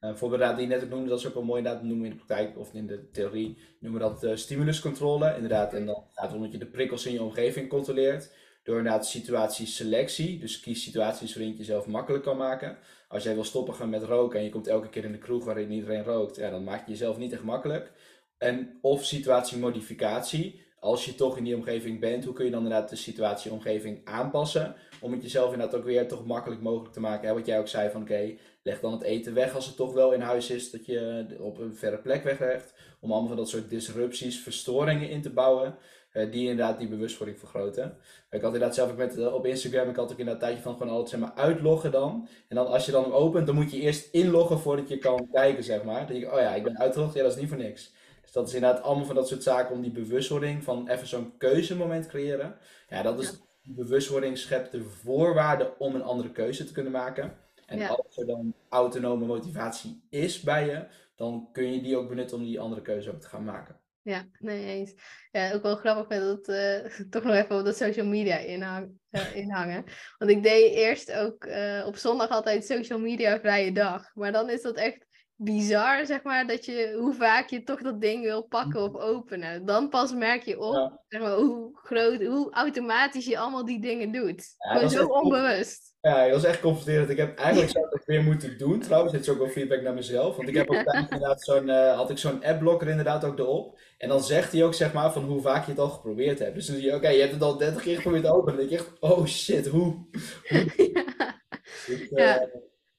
Uh, 0.00 0.14
voorbeeld 0.14 0.56
die 0.56 0.66
je 0.66 0.74
net 0.74 0.82
ook 0.84 0.90
noemde, 0.90 1.08
dat 1.08 1.18
is 1.18 1.26
ook 1.26 1.34
wel 1.34 1.42
mooi 1.42 1.58
inderdaad, 1.58 1.82
noemen 1.82 2.04
in 2.04 2.10
de 2.10 2.24
praktijk 2.24 2.58
of 2.58 2.74
in 2.74 2.86
de 2.86 3.10
theorie, 3.10 3.58
noemen 3.80 4.00
we 4.00 4.08
dat 4.08 4.24
uh, 4.24 4.36
stimuluscontrole. 4.36 5.34
Inderdaad, 5.34 5.74
en 5.74 5.86
dan 5.86 6.04
gaat 6.12 6.26
het 6.26 6.34
om 6.34 6.42
dat 6.42 6.52
je 6.52 6.58
de 6.58 6.66
prikkels 6.66 7.06
in 7.06 7.12
je 7.12 7.22
omgeving 7.22 7.68
controleert. 7.68 8.32
Door 8.62 8.76
inderdaad 8.76 9.06
situatieselectie, 9.06 10.38
dus 10.38 10.60
kies 10.60 10.82
situaties 10.82 11.34
waarin 11.34 11.52
je 11.52 11.58
jezelf 11.58 11.86
makkelijk 11.86 12.24
kan 12.24 12.36
maken. 12.36 12.78
Als 13.08 13.22
jij 13.22 13.34
wil 13.34 13.44
stoppen 13.44 13.74
gaan 13.74 13.90
met 13.90 14.02
roken 14.02 14.38
en 14.38 14.44
je 14.44 14.50
komt 14.50 14.66
elke 14.66 14.88
keer 14.88 15.04
in 15.04 15.12
de 15.12 15.18
kroeg 15.18 15.44
waarin 15.44 15.72
iedereen 15.72 16.04
rookt, 16.04 16.36
ja, 16.36 16.50
dan 16.50 16.64
maak 16.64 16.84
je 16.84 16.90
jezelf 16.90 17.18
niet 17.18 17.32
echt 17.32 17.42
makkelijk. 17.42 17.92
En 18.38 18.78
of 18.80 19.04
situatiemodificatie, 19.04 20.62
als 20.78 21.04
je 21.04 21.14
toch 21.14 21.36
in 21.36 21.44
die 21.44 21.56
omgeving 21.56 22.00
bent, 22.00 22.24
hoe 22.24 22.34
kun 22.34 22.44
je 22.44 22.50
dan 22.50 22.62
inderdaad 22.62 22.90
de 22.90 22.96
situatieomgeving 22.96 24.00
aanpassen? 24.04 24.74
Om 25.00 25.12
het 25.12 25.22
jezelf 25.22 25.52
inderdaad 25.52 25.78
ook 25.78 25.84
weer 25.84 26.08
toch 26.08 26.26
makkelijk 26.26 26.60
mogelijk 26.60 26.92
te 26.92 27.00
maken. 27.00 27.28
Hè? 27.28 27.34
Wat 27.34 27.46
jij 27.46 27.58
ook 27.58 27.68
zei 27.68 27.90
van 27.90 28.02
oké, 28.02 28.36
leg 28.62 28.80
dan 28.80 28.92
het 28.92 29.02
eten 29.02 29.34
weg 29.34 29.54
als 29.54 29.66
het 29.66 29.76
toch 29.76 29.92
wel 29.92 30.12
in 30.12 30.20
huis 30.20 30.50
is, 30.50 30.70
dat 30.70 30.86
je 30.86 31.26
op 31.38 31.58
een 31.58 31.74
verre 31.74 31.98
plek 31.98 32.24
weglegt. 32.24 32.74
Om 33.00 33.10
allemaal 33.10 33.28
van 33.28 33.36
dat 33.36 33.48
soort 33.48 33.70
disrupties, 33.70 34.40
verstoringen 34.40 35.10
in 35.10 35.22
te 35.22 35.30
bouwen. 35.30 35.74
Uh, 36.12 36.32
die 36.32 36.48
inderdaad 36.48 36.78
die 36.78 36.88
bewustwording 36.88 37.38
vergroten. 37.38 37.96
Ik 38.30 38.40
had 38.40 38.52
inderdaad 38.52 38.74
zelf 38.74 38.90
ook 38.90 38.96
met, 38.96 39.18
uh, 39.18 39.34
op 39.34 39.46
Instagram, 39.46 39.88
ik 39.88 39.96
had 39.96 40.12
ook 40.12 40.18
inderdaad 40.18 40.42
een 40.42 40.48
tijdje 40.48 40.62
van 40.62 40.72
gewoon 40.76 40.92
altijd 40.92 41.08
zeg 41.08 41.20
maar 41.20 41.44
uitloggen 41.44 41.90
dan. 41.90 42.28
En 42.48 42.56
dan 42.56 42.66
als 42.66 42.86
je 42.86 42.92
dan 42.92 43.02
hem 43.02 43.12
opent, 43.12 43.46
dan 43.46 43.54
moet 43.54 43.70
je 43.70 43.80
eerst 43.80 44.08
inloggen 44.12 44.58
voordat 44.58 44.88
je 44.88 44.98
kan 44.98 45.28
kijken, 45.32 45.64
zeg 45.64 45.82
maar. 45.82 45.98
Dan 45.98 46.06
denk 46.06 46.20
je, 46.20 46.32
oh 46.32 46.40
ja, 46.40 46.54
ik 46.54 46.62
ben 46.62 46.78
uitgelogd, 46.78 47.14
ja 47.14 47.22
dat 47.22 47.32
is 47.32 47.40
niet 47.40 47.48
voor 47.48 47.58
niks. 47.58 47.92
Dus 48.22 48.32
dat 48.32 48.48
is 48.48 48.54
inderdaad 48.54 48.82
allemaal 48.82 49.04
van 49.04 49.14
dat 49.14 49.28
soort 49.28 49.42
zaken 49.42 49.74
om 49.74 49.82
die 49.82 49.90
bewustwording 49.90 50.64
van 50.64 50.88
even 50.88 51.06
zo'n 51.06 51.36
keuzemoment 51.38 52.06
creëren. 52.06 52.56
Ja, 52.88 53.02
dat 53.02 53.20
is, 53.20 53.38
bewustwording 53.62 54.38
schept 54.38 54.72
de 54.72 54.82
voorwaarden 54.82 55.80
om 55.80 55.94
een 55.94 56.02
andere 56.02 56.30
keuze 56.30 56.64
te 56.64 56.72
kunnen 56.72 56.92
maken. 56.92 57.36
En 57.70 57.88
als 57.88 58.18
er 58.18 58.26
dan 58.26 58.54
autonome 58.68 59.26
motivatie 59.26 60.02
is 60.08 60.40
bij 60.40 60.66
je, 60.66 60.86
dan 61.14 61.48
kun 61.52 61.72
je 61.72 61.82
die 61.82 61.96
ook 61.96 62.08
benutten 62.08 62.36
om 62.36 62.44
die 62.44 62.60
andere 62.60 62.82
keuze 62.82 63.10
ook 63.10 63.20
te 63.20 63.28
gaan 63.28 63.44
maken. 63.44 63.80
Ja, 64.02 64.26
nee 64.38 64.64
eens. 64.64 64.94
Ja, 65.30 65.52
ook 65.52 65.62
wel 65.62 65.76
grappig 65.76 66.08
met 66.08 66.20
dat, 66.20 66.48
uh, 66.48 66.84
toch 67.10 67.22
nog 67.22 67.34
even 67.34 67.58
op 67.58 67.64
dat 67.64 67.76
social 67.76 68.06
media 68.06 68.36
inhang, 68.36 68.92
uh, 69.10 69.36
inhangen. 69.36 69.84
Want 70.18 70.30
ik 70.30 70.42
deed 70.42 70.74
eerst 70.74 71.12
ook 71.12 71.44
uh, 71.44 71.84
op 71.86 71.96
zondag 71.96 72.28
altijd 72.28 72.64
social 72.64 72.98
media 72.98 73.40
vrije 73.40 73.72
dag. 73.72 74.14
Maar 74.14 74.32
dan 74.32 74.50
is 74.50 74.62
dat 74.62 74.76
echt 74.76 75.06
bizar, 75.42 76.06
zeg 76.06 76.22
maar, 76.22 76.46
dat 76.46 76.64
je, 76.64 76.96
hoe 76.98 77.14
vaak 77.14 77.48
je 77.48 77.62
toch 77.62 77.82
dat 77.82 78.00
ding 78.00 78.22
wil 78.22 78.42
pakken 78.42 78.82
of 78.82 78.94
openen. 78.94 79.66
Dan 79.66 79.88
pas 79.88 80.12
merk 80.14 80.42
je 80.42 80.60
op 80.60 80.98
zeg 81.08 81.20
maar, 81.20 81.34
hoe 81.36 81.78
groot, 81.82 82.22
hoe 82.22 82.52
automatisch 82.52 83.26
je 83.26 83.38
allemaal 83.38 83.64
die 83.64 83.80
dingen 83.80 84.12
doet. 84.12 84.54
Ja, 84.58 84.72
Gewoon 84.72 84.90
zo 84.90 85.06
onbewust. 85.06 85.94
Ja, 86.00 86.24
dat 86.24 86.32
was 86.32 86.44
echt 86.44 86.60
confronterend. 86.60 87.10
Ik 87.10 87.16
heb 87.16 87.38
eigenlijk 87.38 87.70
zou 87.70 87.86
ik 87.90 88.02
weer 88.04 88.22
moeten 88.22 88.58
doen. 88.58 88.80
Trouwens, 88.80 89.12
dit 89.12 89.20
is 89.20 89.28
ook 89.28 89.38
wel 89.38 89.48
feedback 89.48 89.82
naar 89.82 89.94
mezelf. 89.94 90.36
Want 90.36 90.48
ik 90.48 90.54
heb 90.54 90.70
ook 90.70 90.94
inderdaad 91.10 91.42
zo'n, 91.42 91.68
uh, 91.68 91.96
had 91.96 92.10
ik 92.10 92.18
zo'n 92.18 92.44
appblokker 92.44 92.88
inderdaad 92.88 93.24
ook 93.24 93.38
erop. 93.38 93.80
En 93.98 94.08
dan 94.08 94.22
zegt 94.22 94.52
hij 94.52 94.64
ook 94.64 94.74
zeg 94.74 94.92
maar 94.92 95.12
van 95.12 95.24
hoe 95.24 95.40
vaak 95.40 95.64
je 95.64 95.70
het 95.70 95.80
al 95.80 95.88
geprobeerd 95.88 96.38
hebt. 96.38 96.54
Dus 96.54 96.66
dan 96.66 96.76
zie 96.76 96.84
je, 96.84 96.94
oké, 96.94 97.08
je 97.08 97.20
hebt 97.20 97.32
het 97.32 97.42
al 97.42 97.56
30 97.56 97.82
keer 97.82 97.96
geprobeerd 97.96 98.24
te 98.24 98.32
openen. 98.32 98.58
Dan 98.58 98.68
denk 98.68 98.80
je 98.80 98.86
echt, 98.86 99.00
oh 99.00 99.26
shit, 99.26 99.66
hoe? 99.66 100.06
ja. 100.48 101.38
Dus, 101.86 102.10
uh, 102.10 102.36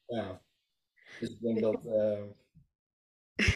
ja. 0.06 0.42
Dus 1.22 1.30
ik 1.30 1.42
denk 1.42 1.60
dat. 1.60 1.86
Uh, 1.86 2.24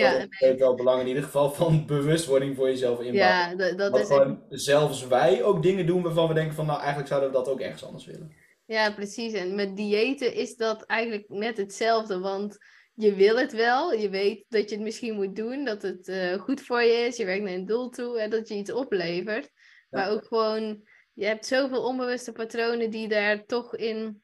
ja, 0.00 0.18
dat 0.18 0.28
nee. 0.40 0.56
wel 0.56 0.74
belang 0.74 1.00
in 1.00 1.06
ieder 1.06 1.22
geval 1.22 1.50
van 1.50 1.86
bewustwording 1.96 2.56
voor 2.56 2.68
jezelf 2.68 3.00
inbouwen. 3.00 3.36
Ja, 3.36 3.54
dat, 3.54 3.78
dat 3.78 3.98
is 3.98 4.06
gewoon 4.06 4.42
zelfs 4.48 5.06
wij 5.06 5.42
ook 5.42 5.62
dingen 5.62 5.86
doen 5.86 6.02
waarvan 6.02 6.28
we 6.28 6.34
denken 6.34 6.54
van 6.54 6.66
nou 6.66 6.78
eigenlijk 6.78 7.08
zouden 7.08 7.30
we 7.30 7.36
dat 7.36 7.48
ook 7.48 7.60
ergens 7.60 7.84
anders 7.84 8.06
willen. 8.06 8.32
Ja, 8.64 8.92
precies. 8.92 9.32
En 9.32 9.54
met 9.54 9.76
diëten 9.76 10.34
is 10.34 10.56
dat 10.56 10.82
eigenlijk 10.82 11.28
net 11.28 11.56
hetzelfde. 11.56 12.18
Want 12.18 12.58
je 12.94 13.14
wil 13.14 13.38
het 13.38 13.52
wel. 13.52 13.92
Je 13.92 14.08
weet 14.08 14.44
dat 14.48 14.68
je 14.68 14.74
het 14.74 14.84
misschien 14.84 15.14
moet 15.14 15.36
doen. 15.36 15.64
Dat 15.64 15.82
het 15.82 16.08
uh, 16.08 16.40
goed 16.40 16.60
voor 16.60 16.82
je 16.82 16.92
is. 16.92 17.16
Je 17.16 17.24
werkt 17.24 17.44
naar 17.44 17.54
een 17.54 17.66
doel 17.66 17.88
toe. 17.88 18.20
En 18.20 18.30
dat 18.30 18.48
je 18.48 18.54
iets 18.54 18.72
oplevert. 18.72 19.50
Maar 19.90 20.10
ook 20.10 20.26
gewoon, 20.26 20.88
je 21.12 21.24
hebt 21.24 21.46
zoveel 21.46 21.82
onbewuste 21.82 22.32
patronen 22.32 22.90
die 22.90 23.08
daar 23.08 23.44
toch 23.44 23.76
in 23.76 24.22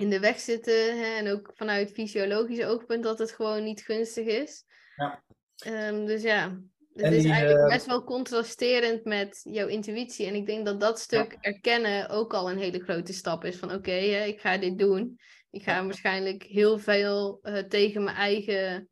in 0.00 0.10
de 0.10 0.20
weg 0.20 0.40
zitten. 0.40 0.98
Hè? 0.98 1.16
En 1.16 1.28
ook 1.28 1.50
vanuit 1.54 1.92
fysiologisch 1.92 2.64
oogpunt 2.64 3.02
dat 3.02 3.18
het 3.18 3.32
gewoon 3.32 3.64
niet 3.64 3.80
gunstig 3.80 4.26
is. 4.26 4.64
Ja. 4.96 5.22
Um, 5.66 6.06
dus 6.06 6.22
ja, 6.22 6.60
het 6.94 7.12
is 7.12 7.24
eigenlijk 7.24 7.60
uh... 7.60 7.74
best 7.74 7.86
wel 7.86 8.04
contrasterend 8.04 9.04
met 9.04 9.40
jouw 9.42 9.66
intuïtie. 9.66 10.26
En 10.26 10.34
ik 10.34 10.46
denk 10.46 10.66
dat 10.66 10.80
dat 10.80 11.00
stuk 11.00 11.36
erkennen 11.40 12.08
ook 12.08 12.34
al 12.34 12.50
een 12.50 12.58
hele 12.58 12.80
grote 12.80 13.12
stap 13.12 13.44
is. 13.44 13.56
Van 13.56 13.72
oké, 13.72 13.96
ik 14.26 14.40
ga 14.40 14.58
dit 14.58 14.78
doen. 14.78 15.20
Ik 15.50 15.62
ga 15.62 15.84
waarschijnlijk 15.84 16.42
heel 16.42 16.78
veel 16.78 17.38
uh, 17.42 17.58
tegen 17.58 18.04
mijn 18.04 18.16
eigen 18.16 18.88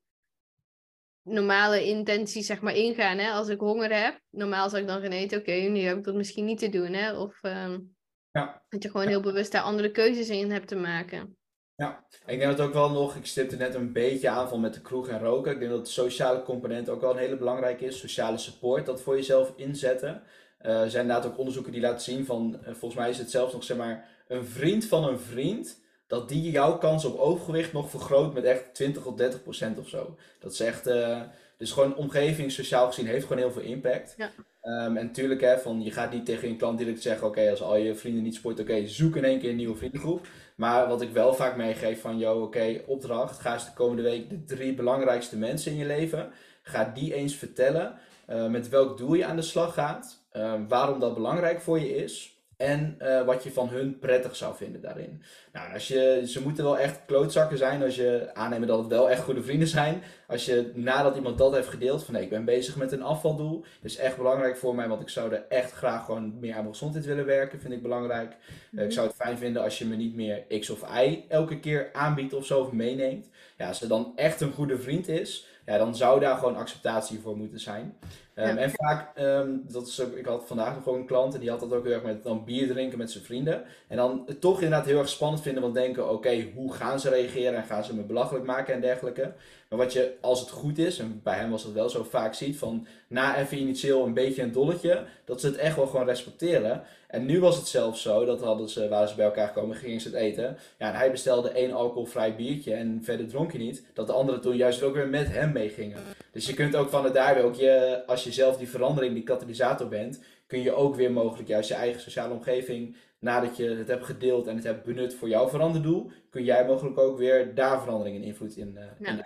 normale 1.22 1.84
intenties 1.84 2.46
zeg 2.46 2.60
maar 2.60 2.74
ingaan. 2.74 3.18
Hè? 3.18 3.30
Als 3.30 3.48
ik 3.48 3.60
honger 3.60 4.02
heb, 4.02 4.20
normaal 4.30 4.68
zou 4.70 4.82
ik 4.82 4.88
dan 4.88 5.00
gaan 5.00 5.10
eten. 5.10 5.38
Oké, 5.38 5.52
nu 5.52 5.80
heb 5.80 5.98
ik 5.98 6.04
dat 6.04 6.14
misschien 6.14 6.44
niet 6.44 6.58
te 6.58 6.68
doen. 6.68 6.92
Hè? 6.92 7.18
Of 7.18 7.42
um, 7.42 7.96
ja. 8.38 8.62
Dat 8.68 8.82
je 8.82 8.90
gewoon 8.90 9.06
heel 9.06 9.20
bewust 9.20 9.52
daar 9.52 9.62
andere 9.62 9.90
keuzes 9.90 10.28
in 10.28 10.50
hebt 10.50 10.68
te 10.68 10.76
maken. 10.76 11.36
Ja, 11.74 12.04
ik 12.26 12.38
denk 12.38 12.56
dat 12.56 12.66
ook 12.66 12.72
wel 12.72 12.90
nog, 12.90 13.16
ik 13.16 13.26
stipte 13.26 13.56
net 13.56 13.74
een 13.74 13.92
beetje 13.92 14.28
aan 14.28 14.48
van 14.48 14.60
met 14.60 14.74
de 14.74 14.80
kroeg 14.80 15.08
en 15.08 15.18
roken. 15.18 15.52
Ik 15.52 15.58
denk 15.58 15.70
dat 15.70 15.86
de 15.86 15.92
sociale 15.92 16.42
component 16.42 16.88
ook 16.88 17.00
wel 17.00 17.10
een 17.10 17.16
hele 17.16 17.36
belangrijke 17.36 17.84
is. 17.84 17.98
Sociale 17.98 18.38
support, 18.38 18.86
dat 18.86 19.02
voor 19.02 19.16
jezelf 19.16 19.52
inzetten. 19.56 20.22
Uh, 20.62 20.80
er 20.80 20.90
zijn 20.90 21.02
inderdaad 21.02 21.30
ook 21.30 21.38
onderzoeken 21.38 21.72
die 21.72 21.80
laten 21.80 22.00
zien 22.00 22.24
van, 22.24 22.58
uh, 22.60 22.66
volgens 22.66 22.94
mij 22.94 23.10
is 23.10 23.18
het 23.18 23.30
zelfs 23.30 23.52
nog 23.52 23.64
zeg 23.64 23.76
maar, 23.76 24.08
een 24.28 24.44
vriend 24.44 24.84
van 24.84 25.04
een 25.04 25.18
vriend, 25.18 25.80
dat 26.06 26.28
die 26.28 26.50
jouw 26.50 26.78
kans 26.78 27.04
op 27.04 27.18
overgewicht 27.18 27.72
nog 27.72 27.90
vergroot 27.90 28.34
met 28.34 28.44
echt 28.44 28.74
20 28.74 29.02
tot 29.02 29.18
30 29.18 29.42
procent 29.42 29.78
of 29.78 29.88
zo. 29.88 30.16
Dat 30.40 30.52
is 30.52 30.60
echt, 30.60 30.86
uh, 30.86 31.22
dus 31.56 31.72
gewoon 31.72 31.96
omgeving, 31.96 32.52
sociaal 32.52 32.86
gezien, 32.86 33.06
heeft 33.06 33.26
gewoon 33.26 33.42
heel 33.42 33.52
veel 33.52 33.62
impact. 33.62 34.14
Ja. 34.16 34.30
Um, 34.68 34.96
en 34.96 35.06
natuurlijk, 35.06 35.40
hè, 35.40 35.58
van, 35.58 35.82
je 35.82 35.90
gaat 35.90 36.12
niet 36.12 36.24
tegen 36.24 36.48
een 36.48 36.56
klant 36.56 36.78
direct 36.78 37.02
zeggen: 37.02 37.26
Oké, 37.26 37.50
als 37.50 37.62
al 37.62 37.76
je 37.76 37.94
vrienden 37.94 38.22
niet 38.22 38.34
sporten, 38.34 38.64
oké, 38.64 38.86
zoek 38.86 39.16
in 39.16 39.24
één 39.24 39.38
keer 39.38 39.50
een 39.50 39.56
nieuwe 39.56 39.76
vriendengroep. 39.76 40.26
Maar 40.56 40.88
wat 40.88 41.02
ik 41.02 41.10
wel 41.10 41.34
vaak 41.34 41.56
meegeef 41.56 42.00
van: 42.00 42.18
Yo, 42.18 42.42
oké, 42.42 42.80
opdracht. 42.86 43.40
Ga 43.40 43.52
eens 43.52 43.64
de 43.64 43.72
komende 43.72 44.02
week 44.02 44.30
de 44.30 44.44
drie 44.44 44.74
belangrijkste 44.74 45.36
mensen 45.36 45.72
in 45.72 45.78
je 45.78 45.86
leven. 45.86 46.30
Ga 46.62 46.90
die 46.94 47.14
eens 47.14 47.34
vertellen 47.34 47.94
uh, 48.30 48.46
met 48.46 48.68
welk 48.68 48.98
doel 48.98 49.14
je 49.14 49.24
aan 49.24 49.36
de 49.36 49.42
slag 49.42 49.74
gaat. 49.74 50.26
Uh, 50.32 50.52
waarom 50.68 51.00
dat 51.00 51.14
belangrijk 51.14 51.60
voor 51.60 51.78
je 51.78 51.96
is. 51.96 52.37
En 52.58 52.96
uh, 53.02 53.24
wat 53.24 53.42
je 53.42 53.52
van 53.52 53.68
hun 53.68 53.98
prettig 53.98 54.36
zou 54.36 54.56
vinden 54.56 54.80
daarin. 54.80 55.22
Nou, 55.52 55.72
als 55.72 55.88
je, 55.88 56.22
ze 56.26 56.42
moeten 56.42 56.64
wel 56.64 56.78
echt 56.78 57.00
klootzakken 57.06 57.58
zijn 57.58 57.82
als 57.82 57.96
je 57.96 58.30
aannemen 58.34 58.68
dat 58.68 58.78
het 58.78 58.86
wel 58.86 59.10
echt 59.10 59.22
goede 59.22 59.42
vrienden 59.42 59.68
zijn. 59.68 60.02
Als 60.26 60.44
je 60.44 60.72
nadat 60.74 61.16
iemand 61.16 61.38
dat 61.38 61.54
heeft 61.54 61.68
gedeeld 61.68 62.04
van 62.04 62.14
nee, 62.14 62.22
ik 62.22 62.30
ben 62.30 62.44
bezig 62.44 62.76
met 62.76 62.92
een 62.92 63.02
afvaldoel. 63.02 63.60
Dat 63.60 63.90
is 63.90 63.96
echt 63.96 64.16
belangrijk 64.16 64.56
voor 64.56 64.74
mij, 64.74 64.88
want 64.88 65.00
ik 65.00 65.08
zou 65.08 65.32
er 65.32 65.44
echt 65.48 65.72
graag 65.72 66.04
gewoon 66.04 66.38
meer 66.38 66.54
aan 66.54 66.60
mijn 66.60 66.74
gezondheid 66.74 67.04
willen 67.04 67.26
werken. 67.26 67.60
Vind 67.60 67.72
ik 67.72 67.82
belangrijk. 67.82 68.36
Uh, 68.70 68.84
ik 68.84 68.92
zou 68.92 69.06
het 69.06 69.16
fijn 69.16 69.38
vinden 69.38 69.62
als 69.62 69.78
je 69.78 69.86
me 69.86 69.96
niet 69.96 70.14
meer 70.14 70.44
X 70.60 70.70
of 70.70 70.82
Y 71.02 71.24
elke 71.28 71.60
keer 71.60 71.90
aanbiedt 71.92 72.34
of 72.34 72.46
zo 72.46 72.60
of 72.60 72.72
meeneemt. 72.72 73.28
Ja, 73.58 73.68
als 73.68 73.78
ze 73.78 73.86
dan 73.86 74.12
echt 74.16 74.40
een 74.40 74.52
goede 74.52 74.78
vriend 74.78 75.08
is, 75.08 75.46
ja, 75.66 75.78
dan 75.78 75.96
zou 75.96 76.20
daar 76.20 76.36
gewoon 76.36 76.56
acceptatie 76.56 77.20
voor 77.20 77.36
moeten 77.36 77.60
zijn. 77.60 77.96
Um, 78.38 78.56
En 78.56 78.70
vaak, 78.70 79.18
um, 79.18 79.64
dat 79.68 79.86
is 79.86 80.00
ook, 80.00 80.16
ik 80.16 80.26
had 80.26 80.44
vandaag 80.46 80.74
nog 80.74 80.82
gewoon 80.82 80.98
een 80.98 81.06
klant 81.06 81.34
en 81.34 81.40
die 81.40 81.50
had 81.50 81.60
dat 81.60 81.72
ook 81.72 81.84
heel 81.84 81.92
erg 81.92 82.02
met 82.02 82.22
dan 82.22 82.44
bier 82.44 82.68
drinken 82.68 82.98
met 82.98 83.10
zijn 83.10 83.24
vrienden. 83.24 83.62
En 83.88 83.96
dan 83.96 84.26
toch 84.40 84.54
inderdaad 84.54 84.86
heel 84.86 84.98
erg 84.98 85.08
spannend 85.08 85.42
vinden, 85.42 85.62
want 85.62 85.74
denken, 85.74 86.10
oké, 86.10 86.46
hoe 86.54 86.72
gaan 86.72 87.00
ze 87.00 87.08
reageren 87.08 87.56
en 87.56 87.64
gaan 87.64 87.84
ze 87.84 87.94
me 87.94 88.02
belachelijk 88.02 88.44
maken 88.44 88.74
en 88.74 88.80
dergelijke. 88.80 89.32
Maar 89.68 89.78
wat 89.78 89.92
je, 89.92 90.14
als 90.20 90.40
het 90.40 90.50
goed 90.50 90.78
is, 90.78 90.98
en 90.98 91.20
bij 91.22 91.38
hem 91.38 91.50
was 91.50 91.62
dat 91.62 91.72
wel 91.72 91.88
zo 91.88 92.02
vaak 92.02 92.34
ziet, 92.34 92.58
van 92.58 92.86
na 93.08 93.38
even 93.38 93.58
initieel 93.58 94.04
een 94.04 94.14
beetje 94.14 94.42
een 94.42 94.52
dolletje, 94.52 95.04
dat 95.24 95.40
ze 95.40 95.46
het 95.46 95.56
echt 95.56 95.76
wel 95.76 95.86
gewoon 95.86 96.06
respecteren. 96.06 96.82
En 97.06 97.26
nu 97.26 97.40
was 97.40 97.56
het 97.56 97.66
zelfs 97.66 98.02
zo, 98.02 98.24
dat 98.24 98.40
hadden 98.40 98.68
ze, 98.68 98.88
waren 98.88 99.08
ze 99.08 99.14
bij 99.14 99.24
elkaar 99.24 99.48
gekomen, 99.48 99.76
gingen 99.76 100.00
ze 100.00 100.08
het 100.08 100.16
eten. 100.16 100.56
Ja, 100.78 100.88
en 100.88 100.94
hij 100.94 101.10
bestelde 101.10 101.48
één 101.48 101.72
alcoholvrij 101.72 102.36
biertje 102.36 102.74
en 102.74 103.00
verder 103.02 103.28
dronk 103.28 103.52
je 103.52 103.58
niet. 103.58 103.84
Dat 103.92 104.06
de 104.06 104.12
anderen 104.12 104.40
toen 104.40 104.56
juist 104.56 104.82
ook 104.82 104.94
weer 104.94 105.08
met 105.08 105.28
hem 105.28 105.52
meegingen. 105.52 105.98
Dus 106.32 106.46
je 106.46 106.54
kunt 106.54 106.76
ook 106.76 106.88
van 106.88 107.04
het 107.04 107.14
daar 107.14 107.42
ook, 107.42 107.54
je, 107.54 108.02
als 108.06 108.24
je 108.24 108.27
zelf 108.32 108.56
die 108.56 108.68
verandering, 108.68 109.14
die 109.14 109.22
katalysator 109.22 109.88
bent, 109.88 110.22
kun 110.46 110.62
je 110.62 110.74
ook 110.74 110.94
weer 110.94 111.12
mogelijk 111.12 111.48
juist 111.48 111.68
je 111.68 111.74
eigen 111.74 112.00
sociale 112.00 112.34
omgeving, 112.34 112.96
nadat 113.18 113.56
je 113.56 113.68
het 113.68 113.88
hebt 113.88 114.04
gedeeld 114.04 114.46
en 114.46 114.54
het 114.54 114.64
hebt 114.64 114.84
benut 114.84 115.14
voor 115.14 115.28
jouw 115.28 115.48
veranderdoel, 115.48 116.10
kun 116.30 116.44
jij 116.44 116.66
mogelijk 116.66 116.98
ook 116.98 117.18
weer 117.18 117.54
daar 117.54 117.80
verandering 117.80 118.16
en 118.16 118.22
invloed 118.22 118.56
in, 118.56 118.74
uh, 118.74 118.84
ja. 118.98 119.10
in 119.10 119.24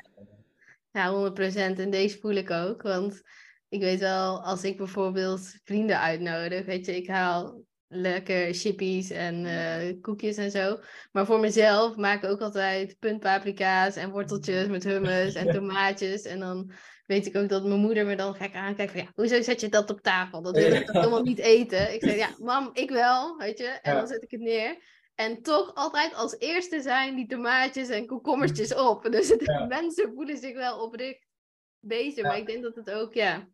Ja, 0.93 1.31
100%. 1.31 1.79
En 1.79 1.91
deze 1.91 2.19
voel 2.19 2.35
ik 2.35 2.51
ook. 2.51 2.83
Want 2.83 3.23
ik 3.69 3.81
weet 3.81 4.01
wel, 4.01 4.43
als 4.43 4.65
ik 4.65 4.77
bijvoorbeeld 4.77 5.55
vrienden 5.65 6.01
uitnodig, 6.01 6.65
weet 6.65 6.87
je, 6.87 6.97
ik 6.97 7.09
haal 7.09 7.65
lekker 7.89 8.55
chippies 8.55 9.11
en 9.11 9.45
uh, 9.45 10.01
koekjes 10.01 10.37
en 10.37 10.51
zo. 10.51 10.79
Maar 11.13 11.27
voor 11.27 11.41
mezelf 11.41 11.97
maak 11.97 12.23
ik 12.23 12.31
ook 12.31 12.41
altijd 12.41 12.97
puntpaprika's 12.99 13.97
en 13.97 14.11
worteltjes 14.11 14.67
met 14.75 14.85
hummus 14.85 15.35
en 15.35 15.53
tomaatjes. 15.53 16.23
En 16.23 16.39
dan 16.39 16.73
weet 17.13 17.27
ik 17.27 17.37
ook 17.37 17.49
dat 17.49 17.65
mijn 17.65 17.81
moeder 17.81 18.07
me 18.07 18.17
dan 18.17 18.35
gek 18.35 18.55
aankijkt 18.55 18.93
van 18.93 19.01
ja, 19.01 19.13
hoezo 19.15 19.43
zet 19.43 19.61
je 19.61 19.69
dat 19.69 19.91
op 19.91 20.01
tafel? 20.01 20.43
Dat 20.43 20.57
wil 20.57 20.73
ik 20.73 20.89
helemaal 20.89 21.23
niet 21.23 21.39
eten. 21.39 21.95
Ik 21.95 22.03
zeg 22.05 22.17
ja, 22.17 22.29
mam, 22.39 22.71
ik 22.73 22.91
wel, 22.91 23.37
weet 23.37 23.59
je. 23.59 23.65
En 23.65 23.95
dan 23.95 24.07
zet 24.07 24.23
ik 24.23 24.31
het 24.31 24.41
neer. 24.41 24.77
En 25.15 25.43
toch 25.43 25.75
altijd 25.75 26.15
als 26.15 26.39
eerste 26.39 26.81
zijn 26.81 27.17
die 27.17 27.27
tomaatjes 27.27 27.89
en 27.89 28.07
komkommertjes 28.07 28.75
op. 28.75 29.03
Dus 29.11 29.29
de 29.29 29.65
mensen 29.69 30.13
voelen 30.15 30.37
zich 30.37 30.55
wel 30.55 30.81
oprecht 30.81 31.27
beter. 31.81 32.23
Maar 32.23 32.39
ik 32.39 32.47
denk 32.47 32.63
dat 32.63 32.75
het 32.75 32.91
ook, 32.91 33.15
ja, 33.15 33.49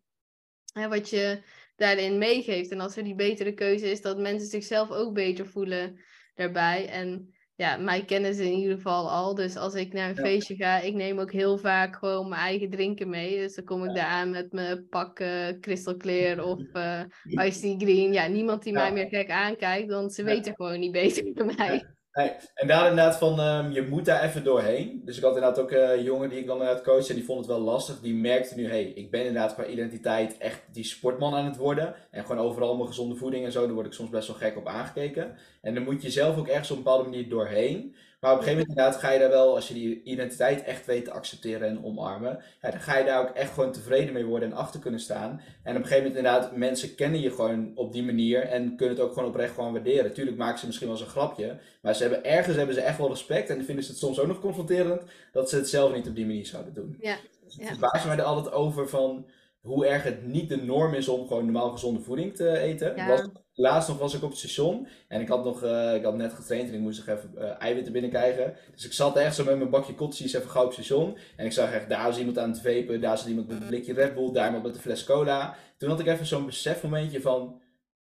wat 0.73 1.09
je 1.09 1.41
daarin 1.75 2.17
meegeeft. 2.17 2.71
En 2.71 2.79
als 2.79 2.97
er 2.97 3.03
die 3.03 3.15
betere 3.15 3.53
keuze 3.53 3.91
is, 3.91 4.01
dat 4.01 4.17
mensen 4.17 4.49
zichzelf 4.49 4.91
ook 4.91 5.13
beter 5.13 5.47
voelen 5.47 5.99
daarbij. 6.35 6.87
En 6.89 7.33
ja, 7.59 7.77
mij 7.77 8.05
kennen 8.05 8.33
ze 8.33 8.45
in 8.45 8.57
ieder 8.57 8.75
geval 8.75 9.09
al. 9.09 9.35
Dus 9.35 9.55
als 9.55 9.73
ik 9.73 9.93
naar 9.93 10.09
een 10.09 10.15
feestje 10.15 10.55
ga, 10.55 10.79
ik 10.79 10.93
neem 10.93 11.19
ook 11.19 11.31
heel 11.31 11.57
vaak 11.57 11.95
gewoon 11.95 12.29
mijn 12.29 12.41
eigen 12.41 12.69
drinken 12.69 13.09
mee. 13.09 13.37
Dus 13.37 13.55
dan 13.55 13.65
kom 13.65 13.83
ik 13.83 13.95
daar 13.95 14.05
aan 14.05 14.29
met 14.29 14.51
mijn 14.51 14.87
pak 14.89 15.19
uh, 15.19 15.47
Crystal 15.61 15.97
Clear 15.97 16.43
of 16.51 16.61
uh, 16.73 17.01
Ice 17.23 17.75
Green. 17.77 18.13
Ja, 18.13 18.27
niemand 18.27 18.63
die 18.63 18.73
mij 18.73 18.93
meer 18.93 19.07
gek 19.07 19.29
aankijkt, 19.29 19.91
want 19.91 20.13
ze 20.13 20.23
weten 20.23 20.55
gewoon 20.55 20.79
niet 20.79 20.91
beter 20.91 21.33
dan 21.33 21.51
mij. 21.57 21.85
En 22.11 22.67
daar 22.67 22.89
inderdaad 22.89 23.17
van, 23.17 23.39
um, 23.39 23.71
je 23.71 23.81
moet 23.81 24.05
daar 24.05 24.23
even 24.23 24.43
doorheen. 24.43 25.01
Dus 25.05 25.17
ik 25.17 25.23
had 25.23 25.35
inderdaad 25.35 25.59
ook 25.59 25.71
uh, 25.71 26.03
jongen 26.03 26.29
die 26.29 26.39
ik 26.39 26.45
dan 26.47 26.57
inderdaad 26.57 26.83
coach 26.83 27.09
en 27.09 27.15
die 27.15 27.25
vond 27.25 27.39
het 27.39 27.47
wel 27.47 27.59
lastig. 27.59 27.99
Die 27.99 28.15
merkte 28.15 28.55
nu, 28.55 28.67
hey, 28.67 28.83
ik 28.83 29.11
ben 29.11 29.25
inderdaad 29.25 29.53
qua 29.53 29.65
identiteit 29.65 30.37
echt 30.37 30.61
die 30.71 30.83
sportman 30.83 31.35
aan 31.35 31.45
het 31.45 31.57
worden. 31.57 31.95
En 32.11 32.25
gewoon 32.25 32.45
overal 32.45 32.75
mijn 32.75 32.87
gezonde 32.87 33.15
voeding 33.15 33.45
en 33.45 33.51
zo, 33.51 33.65
daar 33.65 33.73
word 33.73 33.85
ik 33.85 33.93
soms 33.93 34.09
best 34.09 34.27
wel 34.27 34.37
gek 34.37 34.57
op 34.57 34.67
aangekeken. 34.67 35.35
En 35.61 35.73
dan 35.73 35.83
moet 35.83 36.01
je 36.01 36.09
zelf 36.09 36.37
ook 36.37 36.47
ergens 36.47 36.71
op 36.71 36.77
een 36.77 36.83
bepaalde 36.83 37.09
manier 37.09 37.29
doorheen. 37.29 37.95
Maar 38.19 38.31
op 38.31 38.37
een 38.37 38.43
gegeven 38.43 38.65
moment 38.65 38.77
inderdaad 38.77 39.01
ga 39.01 39.11
je 39.11 39.19
daar 39.19 39.29
wel, 39.29 39.55
als 39.55 39.67
je 39.67 39.73
die 39.73 40.03
identiteit 40.03 40.63
echt 40.63 40.85
weet 40.85 41.05
te 41.05 41.11
accepteren 41.11 41.67
en 41.67 41.83
omarmen, 41.83 42.43
ja, 42.61 42.71
dan 42.71 42.79
ga 42.79 42.97
je 42.97 43.05
daar 43.05 43.21
ook 43.21 43.35
echt 43.35 43.53
gewoon 43.53 43.71
tevreden 43.71 44.13
mee 44.13 44.25
worden 44.25 44.51
en 44.51 44.57
achter 44.57 44.79
kunnen 44.79 44.99
staan. 44.99 45.41
En 45.63 45.75
op 45.75 45.81
een 45.81 45.87
gegeven 45.87 45.97
moment 45.97 46.15
inderdaad, 46.15 46.55
mensen 46.55 46.95
kennen 46.95 47.21
je 47.21 47.31
gewoon 47.31 47.71
op 47.75 47.93
die 47.93 48.03
manier 48.03 48.41
en 48.41 48.75
kunnen 48.75 48.95
het 48.95 49.05
ook 49.05 49.13
gewoon 49.13 49.29
oprecht 49.29 49.53
gewoon 49.53 49.73
waarderen. 49.73 50.13
Tuurlijk 50.13 50.37
maken 50.37 50.59
ze 50.59 50.65
misschien 50.65 50.87
wel 50.87 50.97
eens 50.97 51.05
een 51.05 51.11
grapje, 51.11 51.59
maar 51.81 51.95
ze 51.95 52.01
hebben, 52.01 52.23
ergens 52.23 52.55
hebben 52.55 52.75
ze 52.75 52.81
echt 52.81 52.97
wel 52.97 53.09
respect 53.09 53.49
en 53.49 53.65
vinden 53.65 53.83
ze 53.83 53.89
het 53.89 53.99
soms 53.99 54.19
ook 54.19 54.27
nog 54.27 54.39
confronterend 54.39 55.01
dat 55.31 55.49
ze 55.49 55.55
het 55.55 55.69
zelf 55.69 55.93
niet 55.93 56.07
op 56.07 56.15
die 56.15 56.25
manier 56.25 56.45
zouden 56.45 56.73
doen. 56.73 56.95
Ja. 56.99 57.17
Dus 57.43 57.55
het 57.55 57.67
verbaast 57.67 58.05
mij 58.05 58.17
er 58.17 58.23
altijd 58.23 58.53
over 58.53 58.89
van 58.89 59.27
hoe 59.61 59.85
erg 59.85 60.03
het 60.03 60.25
niet 60.25 60.49
de 60.49 60.63
norm 60.63 60.93
is 60.93 61.07
om 61.07 61.27
gewoon 61.27 61.43
normaal 61.43 61.71
gezonde 61.71 62.01
voeding 62.01 62.35
te 62.35 62.57
eten. 62.57 62.95
Ja. 62.95 63.29
Laatst 63.59 63.89
nog 63.89 63.97
was 63.97 64.13
ik 64.13 64.23
op 64.23 64.29
het 64.29 64.39
station 64.39 64.87
en 65.07 65.21
ik 65.21 65.27
had, 65.27 65.43
nog, 65.43 65.63
uh, 65.63 65.95
ik 65.95 66.03
had 66.03 66.15
net 66.15 66.33
getraind 66.33 66.69
en 66.69 66.73
ik 66.73 66.79
moest 66.79 67.05
nog 67.05 67.17
even 67.17 67.31
uh, 67.37 67.61
eiwitten 67.61 67.93
binnenkrijgen. 67.93 68.53
Dus 68.73 68.85
ik 68.85 68.93
zat 68.93 69.17
echt 69.17 69.35
zo 69.35 69.43
met 69.43 69.57
mijn 69.57 69.69
bakje 69.69 69.95
kotjes 69.95 70.33
even 70.33 70.49
gauw 70.49 70.63
op 70.63 70.75
het 70.75 70.85
station. 70.85 71.17
En 71.35 71.45
ik 71.45 71.51
zag 71.51 71.71
echt, 71.71 71.89
daar 71.89 72.05
was 72.05 72.17
iemand 72.17 72.37
aan 72.37 72.49
het 72.49 72.61
vapen, 72.61 73.01
daar 73.01 73.17
zat 73.17 73.27
iemand 73.27 73.47
met 73.47 73.61
een 73.61 73.67
blikje 73.67 73.93
Red 73.93 74.13
Bull, 74.13 74.31
daar 74.31 74.45
iemand 74.45 74.63
met 74.63 74.75
een 74.75 74.81
fles 74.81 75.03
cola. 75.03 75.55
Toen 75.77 75.89
had 75.89 75.99
ik 75.99 76.07
even 76.07 76.25
zo'n 76.25 76.45
besefmomentje 76.45 77.21
van, 77.21 77.61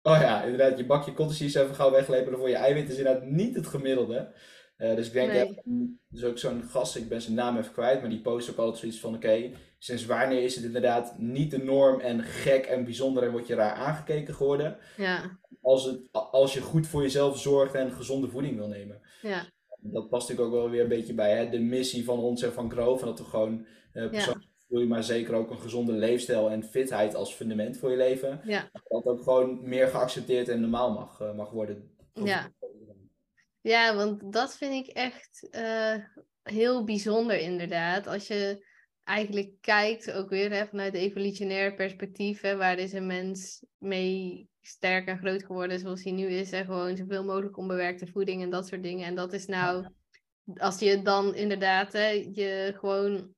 oh 0.02 0.18
ja, 0.20 0.42
inderdaad, 0.42 0.78
je 0.78 0.87
bakje 0.87 1.12
kotjes 1.12 1.55
even 1.55 1.74
gauw 1.74 1.90
weglepelen 1.90 2.38
voor 2.38 2.48
je 2.48 2.57
eiwitten 2.57 2.92
is 2.92 2.98
inderdaad 2.98 3.24
niet 3.24 3.55
het 3.55 3.66
gemiddelde. 3.66 4.33
Uh, 4.83 4.95
dus 4.95 5.07
ik 5.07 5.12
denk, 5.12 5.33
nee. 5.33 5.62
ja, 5.64 5.87
dus 6.09 6.25
ook 6.25 6.38
zo'n 6.38 6.62
gast, 6.62 6.97
ik 6.97 7.09
ben 7.09 7.23
zijn 7.23 7.35
naam 7.35 7.57
even 7.59 7.73
kwijt, 7.73 8.01
maar 8.01 8.11
die 8.11 8.21
post 8.21 8.51
ook 8.51 8.57
altijd 8.57 8.79
zoiets 8.79 9.01
van, 9.01 9.14
oké, 9.14 9.51
sinds 9.79 10.07
wanneer 10.07 10.42
is 10.42 10.55
het 10.55 10.64
inderdaad 10.64 11.18
niet 11.18 11.51
de 11.51 11.64
norm 11.64 12.01
en 12.01 12.23
gek 12.23 12.64
en 12.64 12.85
bijzonder 12.85 13.23
en 13.23 13.31
word 13.31 13.47
je 13.47 13.55
raar 13.55 13.75
aangekeken 13.75 14.35
geworden? 14.35 14.77
Ja. 14.97 15.38
Als, 15.62 15.85
het, 15.85 16.01
als 16.12 16.55
je 16.55 16.61
goed 16.61 16.87
voor 16.87 17.03
jezelf 17.03 17.38
zorgt 17.38 17.75
en 17.75 17.92
gezonde 17.92 18.29
voeding 18.29 18.57
wil 18.57 18.68
nemen. 18.68 19.01
Ja. 19.23 19.47
Dat 19.81 20.09
past 20.09 20.29
natuurlijk 20.29 20.55
ook 20.55 20.62
wel 20.62 20.71
weer 20.71 20.83
een 20.83 20.88
beetje 20.88 21.14
bij 21.14 21.37
hè, 21.37 21.49
de 21.49 21.61
missie 21.61 22.05
van 22.05 22.18
ons 22.18 22.42
en 22.42 22.53
van 22.53 22.71
Grove. 22.71 23.05
Dat 23.05 23.18
we 23.18 23.25
gewoon 23.25 23.66
uh, 23.92 24.11
persoonlijk 24.11 24.47
ja. 24.68 24.87
maar 24.87 25.05
zeker 25.05 25.35
ook 25.35 25.51
een 25.51 25.61
gezonde 25.61 25.92
leefstijl 25.92 26.51
en 26.51 26.64
fitheid 26.64 27.14
als 27.14 27.35
fundament 27.35 27.77
voor 27.77 27.90
je 27.90 27.97
leven. 27.97 28.40
Ja. 28.45 28.71
Dat 28.88 29.05
ook 29.05 29.23
gewoon 29.23 29.68
meer 29.68 29.88
geaccepteerd 29.88 30.49
en 30.49 30.61
normaal 30.61 30.92
mag, 30.92 31.21
uh, 31.21 31.35
mag 31.35 31.51
worden. 31.51 31.90
Ja. 32.14 32.51
Ja, 33.62 33.94
want 33.94 34.33
dat 34.33 34.57
vind 34.57 34.87
ik 34.87 34.94
echt 34.94 35.48
uh, 35.51 35.94
heel 36.42 36.85
bijzonder 36.85 37.38
inderdaad. 37.38 38.07
Als 38.07 38.27
je 38.27 38.66
eigenlijk 39.05 39.55
kijkt, 39.61 40.12
ook 40.12 40.29
weer 40.29 40.51
hè, 40.51 40.66
vanuit 40.66 40.94
evolutionair 40.94 41.75
perspectief, 41.75 42.40
waar 42.40 42.79
is 42.79 42.92
een 42.92 43.07
mens 43.07 43.64
mee 43.79 44.48
sterk 44.61 45.07
en 45.07 45.18
groot 45.18 45.44
geworden 45.44 45.79
zoals 45.79 46.03
hij 46.03 46.12
nu 46.12 46.27
is, 46.27 46.53
en 46.53 46.64
gewoon 46.64 46.96
zoveel 46.96 47.25
mogelijk 47.25 47.57
onbewerkte 47.57 48.07
voeding 48.07 48.42
en 48.42 48.51
dat 48.51 48.66
soort 48.66 48.83
dingen. 48.83 49.07
En 49.07 49.14
dat 49.14 49.33
is 49.33 49.46
nou, 49.46 49.88
als 50.57 50.79
je 50.79 51.03
dan 51.03 51.35
inderdaad 51.35 51.92
hè, 51.92 52.09
je 52.33 52.72
gewoon 52.79 53.35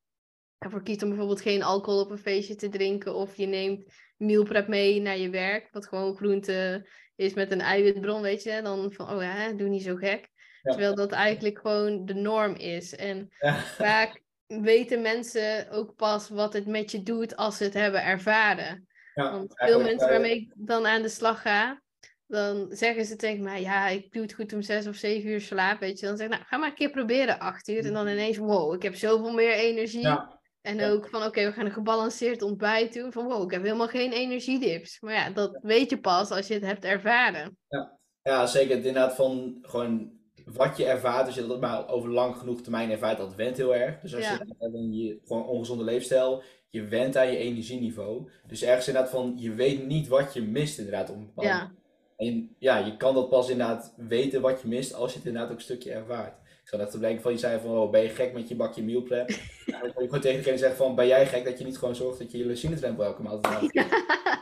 ervoor 0.59 0.83
kiest 0.83 1.03
om 1.03 1.09
bijvoorbeeld 1.09 1.41
geen 1.41 1.63
alcohol 1.63 2.01
op 2.01 2.11
een 2.11 2.19
feestje 2.19 2.55
te 2.55 2.69
drinken, 2.69 3.15
of 3.15 3.37
je 3.37 3.47
neemt 3.47 3.93
meal 4.17 4.45
prep 4.45 4.69
mee 4.69 5.01
naar 5.01 5.19
je 5.19 5.31
werk, 5.31 5.69
wat 5.73 5.87
gewoon 5.87 6.17
groente 6.17 6.89
is 7.17 7.35
met 7.35 7.53
een 7.53 7.61
eiwitbron, 7.61 8.23
weet 8.23 8.43
je, 8.43 8.63
dan 8.63 8.93
van, 8.93 9.11
oh 9.11 9.23
ja, 9.23 9.53
doe 9.53 9.69
niet 9.69 9.83
zo 9.83 9.97
gek. 9.97 10.29
Terwijl 10.63 10.95
dat 10.95 11.13
eigenlijk 11.13 11.59
gewoon 11.59 12.05
de 12.05 12.15
norm 12.15 12.55
is. 12.55 12.95
En 12.95 13.29
vaak 13.77 14.23
weten 14.47 15.03
mensen 15.03 15.71
ook 15.71 15.95
pas 15.97 16.29
wat 16.29 16.53
het 16.53 16.67
met 16.67 16.91
je 16.91 17.03
doet 17.03 17.37
als 17.37 17.57
ze 17.57 17.65
het 17.65 17.75
hebben 17.75 18.05
ervaren. 18.05 18.87
Ja, 19.15 19.33
Want 19.33 19.53
veel 19.57 19.83
mensen 19.83 20.09
waarmee 20.09 20.35
ik 20.35 20.53
dan 20.57 20.87
aan 20.87 21.03
de 21.03 21.09
slag 21.09 21.43
ga, 21.43 21.83
dan 22.27 22.67
zeggen 22.71 23.05
ze 23.05 23.17
tegen 23.17 23.43
mij, 23.43 23.61
ja, 23.61 23.89
ik 23.89 24.13
doe 24.13 24.23
het 24.23 24.35
goed 24.35 24.53
om 24.53 24.63
zes 24.63 24.87
of 24.87 24.97
zeven 24.97 25.31
uur 25.31 25.41
slaap, 25.41 25.81
weet 25.81 26.01
je. 26.01 26.07
Dan 26.07 26.17
zeg 26.17 26.27
ik, 26.27 26.33
nou, 26.33 26.45
ga 26.47 26.57
maar 26.57 26.69
een 26.69 26.75
keer 26.75 26.91
proberen 26.91 27.39
acht 27.39 27.69
uur. 27.69 27.85
En 27.85 27.93
dan 27.93 28.09
ineens, 28.09 28.37
wow, 28.37 28.75
ik 28.75 28.83
heb 28.83 28.95
zoveel 28.95 29.33
meer 29.33 29.53
energie. 29.53 30.19
En 30.65 30.85
ook 30.85 31.09
van, 31.09 31.25
oké, 31.25 31.45
we 31.45 31.53
gaan 31.53 31.65
een 31.65 31.73
gebalanceerd 31.73 32.43
ontbijt 32.43 32.95
doen. 32.95 33.13
Van, 33.13 33.25
wow, 33.25 33.43
ik 33.43 33.51
heb 33.51 33.63
helemaal 33.63 33.89
geen 33.89 34.13
energiedips. 34.13 35.01
Maar 35.01 35.15
ja, 35.15 35.31
dat 35.31 35.59
weet 35.63 35.91
je 35.91 36.01
pas 36.01 36.31
als 36.31 36.47
je 36.47 36.55
het 36.55 36.63
hebt 36.63 36.85
ervaren. 36.85 37.59
Ja, 37.69 37.99
ja 38.23 38.47
zeker. 38.47 38.77
Inderdaad 38.77 39.15
van 39.15 39.59
gewoon 39.63 40.13
wat 40.45 40.77
je 40.77 40.85
ervaart, 40.85 41.27
als 41.27 41.35
je 41.35 41.47
dat 41.47 41.61
maar 41.61 41.89
over 41.89 42.11
lang 42.11 42.37
genoeg 42.37 42.61
termijn 42.61 42.91
ervaart, 42.91 43.19
dat 43.19 43.35
went 43.35 43.57
heel 43.57 43.75
erg. 43.75 44.01
Dus 44.01 44.15
als 44.15 44.25
je 44.25 44.31
hebt 44.31 44.95
je 44.95 45.21
gewoon 45.25 45.47
ongezonde 45.47 45.85
leefstijl, 45.85 46.43
je 46.71 46.85
went 46.85 47.17
aan 47.17 47.31
je 47.33 47.37
energieniveau. 47.37 48.29
Dus 48.47 48.63
ergens 48.63 48.87
inderdaad 48.87 49.11
van, 49.11 49.35
je 49.37 49.55
weet 49.55 49.87
niet 49.87 50.09
wat 50.09 50.35
je 50.35 50.43
mist 50.43 50.79
inderdaad 50.79 51.07
bepaalde 51.07 51.51
ja. 51.51 51.73
En 52.17 52.57
ja, 52.59 52.77
je 52.77 52.97
kan 52.97 53.15
dat 53.15 53.29
pas 53.29 53.49
inderdaad 53.49 53.95
weten 53.97 54.41
wat 54.41 54.61
je 54.61 54.69
mist 54.69 54.95
als 54.95 55.13
je 55.13 55.19
het 55.19 55.27
inderdaad 55.27 55.51
ook 55.51 55.57
een 55.57 55.63
stukje 55.63 55.93
ervaart. 55.93 56.39
Ik 56.65 56.71
zou 56.71 56.83
net 56.83 56.91
te 56.91 56.99
blijken 56.99 57.23
van, 57.23 57.33
je 57.33 57.39
zei 57.39 57.61
van, 57.61 57.71
oh, 57.71 57.91
ben 57.91 58.03
je 58.03 58.09
gek 58.09 58.33
met 58.33 58.49
je 58.49 58.57
bakje 58.57 58.83
meal 58.83 59.03
prep? 59.03 59.29
dan 59.67 59.81
kon 59.81 60.03
je 60.03 60.09
gewoon 60.09 60.21
tegen 60.21 60.39
degene 60.39 60.59
zeggen 60.59 60.77
van, 60.77 60.95
ben 60.95 61.07
jij 61.07 61.27
gek 61.27 61.45
dat 61.45 61.59
je 61.59 61.65
niet 61.65 61.79
gewoon 61.79 61.95
zorgt 61.95 62.19
dat 62.19 62.33
je 62.33 62.39
je 62.39 62.47
leucinedrempel 62.47 63.05
elke 63.05 63.23
maand 63.23 63.47
haalt? 63.47 63.73
Ja. 63.73 63.87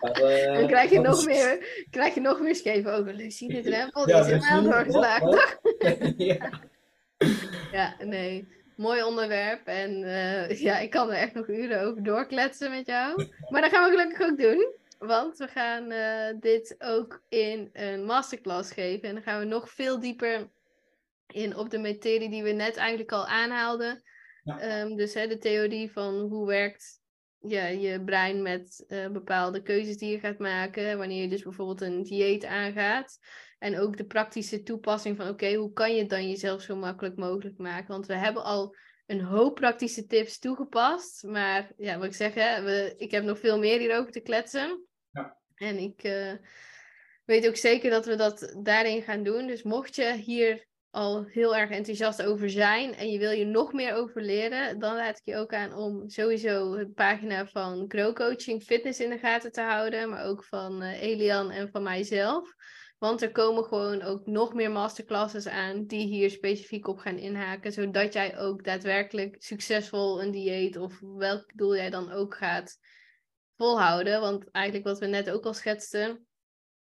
Uh, 0.03 0.55
dan 0.59 0.67
krijg 0.67 0.91
je, 0.91 1.01
nog 1.01 1.27
meer, 1.27 1.85
krijg 1.91 2.15
je 2.15 2.21
nog 2.21 2.41
meer 2.41 2.55
scheven 2.55 2.95
over 2.95 3.15
leucinedrempel, 3.15 4.05
die 4.07 4.15
ja, 4.15 4.21
is 4.21 4.27
helemaal 4.27 4.63
doorgeslagen. 4.63 5.41
ja. 6.17 6.51
ja, 7.73 7.95
nee. 8.05 8.49
Mooi 8.77 9.03
onderwerp 9.03 9.67
en 9.67 10.03
uh, 10.03 10.61
ja, 10.61 10.79
ik 10.79 10.91
kan 10.91 11.11
er 11.11 11.17
echt 11.17 11.35
nog 11.35 11.49
uren 11.49 11.83
over 11.83 12.03
doorkletsen 12.03 12.71
met 12.71 12.87
jou. 12.87 13.27
Maar 13.49 13.61
dat 13.61 13.71
gaan 13.71 13.91
we 13.91 13.97
gelukkig 13.97 14.29
ook 14.29 14.39
doen. 14.39 14.73
Want 14.99 15.39
we 15.39 15.49
gaan 15.49 15.93
uh, 15.93 16.41
dit 16.41 16.77
ook 16.79 17.23
in 17.29 17.71
een 17.73 18.05
masterclass 18.05 18.73
geven. 18.73 19.09
En 19.09 19.15
dan 19.15 19.23
gaan 19.23 19.39
we 19.39 19.45
nog 19.45 19.71
veel 19.71 20.01
dieper 20.01 20.49
in 21.33 21.57
op 21.57 21.71
de 21.71 21.79
materie 21.79 22.31
die 22.31 22.43
we 22.43 22.51
net 22.53 22.77
eigenlijk 22.77 23.13
al 23.13 23.27
aanhaalden. 23.27 24.03
Ja. 24.43 24.81
Um, 24.81 24.97
dus 24.97 25.15
hè, 25.15 25.27
de 25.27 25.39
theorie 25.39 25.93
van 25.93 26.15
hoe 26.15 26.47
werkt 26.47 27.01
ja, 27.39 27.67
je 27.67 28.05
brein 28.05 28.43
met 28.43 28.85
uh, 28.89 29.09
bepaalde 29.09 29.63
keuzes 29.63 29.97
die 29.97 30.11
je 30.11 30.19
gaat 30.19 30.39
maken. 30.39 30.99
Wanneer 30.99 31.23
je 31.23 31.29
dus 31.29 31.43
bijvoorbeeld 31.43 31.81
een 31.81 32.03
dieet 32.03 32.45
aangaat. 32.45 33.19
En 33.59 33.79
ook 33.79 33.97
de 33.97 34.07
praktische 34.07 34.63
toepassing 34.63 35.17
van 35.17 35.29
oké, 35.29 35.55
hoe 35.55 35.73
kan 35.73 35.95
je 35.95 36.01
het 36.01 36.11
dan 36.11 36.29
jezelf 36.29 36.63
zo 36.63 36.77
makkelijk 36.77 37.17
mogelijk 37.17 37.59
maken? 37.59 37.89
Want 37.89 38.07
we 38.07 38.15
hebben 38.15 38.45
al 38.45 38.77
een 39.07 39.21
hoop 39.21 39.55
praktische 39.55 40.07
tips 40.07 40.39
toegepast. 40.39 41.23
Maar 41.23 41.73
ja, 41.77 41.99
wat 41.99 42.07
ik 42.07 42.15
zeg, 42.15 42.35
hè, 42.35 42.63
we, 42.63 42.95
ik 42.97 43.11
heb 43.11 43.25
nog 43.25 43.39
veel 43.39 43.59
meer 43.59 43.79
hierover 43.79 44.13
te 44.13 44.21
kletsen. 44.21 44.87
Ja. 45.11 45.39
En 45.55 45.79
ik 45.79 46.05
uh, 46.05 46.33
weet 47.25 47.49
ook 47.49 47.57
zeker 47.57 47.91
dat 47.91 48.07
we 48.07 48.17
dat 48.17 48.55
daarin 48.63 49.03
gaan 49.03 49.23
doen. 49.23 49.47
Dus 49.47 49.63
mocht 49.63 49.95
je 49.95 50.13
hier 50.13 50.67
al 50.93 51.25
heel 51.25 51.57
erg 51.57 51.71
enthousiast 51.71 52.23
over 52.23 52.51
zijn 52.51 52.95
en 52.95 53.11
je 53.11 53.19
wil 53.19 53.31
je 53.31 53.45
nog 53.45 53.73
meer 53.73 53.95
over 53.95 54.23
leren, 54.23 54.79
dan 54.79 54.97
laat 54.97 55.19
ik 55.19 55.25
je 55.25 55.37
ook 55.37 55.55
aan 55.55 55.75
om 55.75 56.09
sowieso 56.09 56.77
de 56.77 56.89
pagina 56.89 57.47
van 57.47 57.85
Grow 57.89 58.15
Coaching 58.15 58.63
Fitness 58.63 59.01
in 59.01 59.11
de 59.11 59.19
gaten 59.19 59.53
te 59.53 59.61
houden, 59.61 60.09
maar 60.09 60.25
ook 60.25 60.45
van 60.45 60.83
uh, 60.83 61.03
Elian 61.03 61.51
en 61.51 61.71
van 61.71 61.83
mijzelf. 61.83 62.55
Want 62.99 63.23
er 63.23 63.33
komen 63.33 63.65
gewoon 63.65 64.03
ook 64.03 64.27
nog 64.27 64.55
meer 64.55 64.71
masterclasses 64.71 65.47
aan 65.47 65.87
die 65.87 66.07
hier 66.07 66.31
specifiek 66.31 66.89
op 66.89 66.99
gaan 66.99 67.19
inhaken, 67.19 67.73
zodat 67.73 68.13
jij 68.13 68.39
ook 68.39 68.65
daadwerkelijk 68.65 69.37
succesvol 69.39 70.23
een 70.23 70.31
dieet 70.31 70.77
of 70.77 71.01
welk 71.01 71.51
doel 71.55 71.77
jij 71.77 71.91
dan 71.91 72.11
ook 72.11 72.35
gaat 72.35 72.79
volhouden. 73.57 74.21
Want 74.21 74.51
eigenlijk 74.51 74.87
wat 74.87 74.99
we 74.99 75.07
net 75.07 75.31
ook 75.31 75.45
al 75.45 75.55
schetsten, 75.55 76.27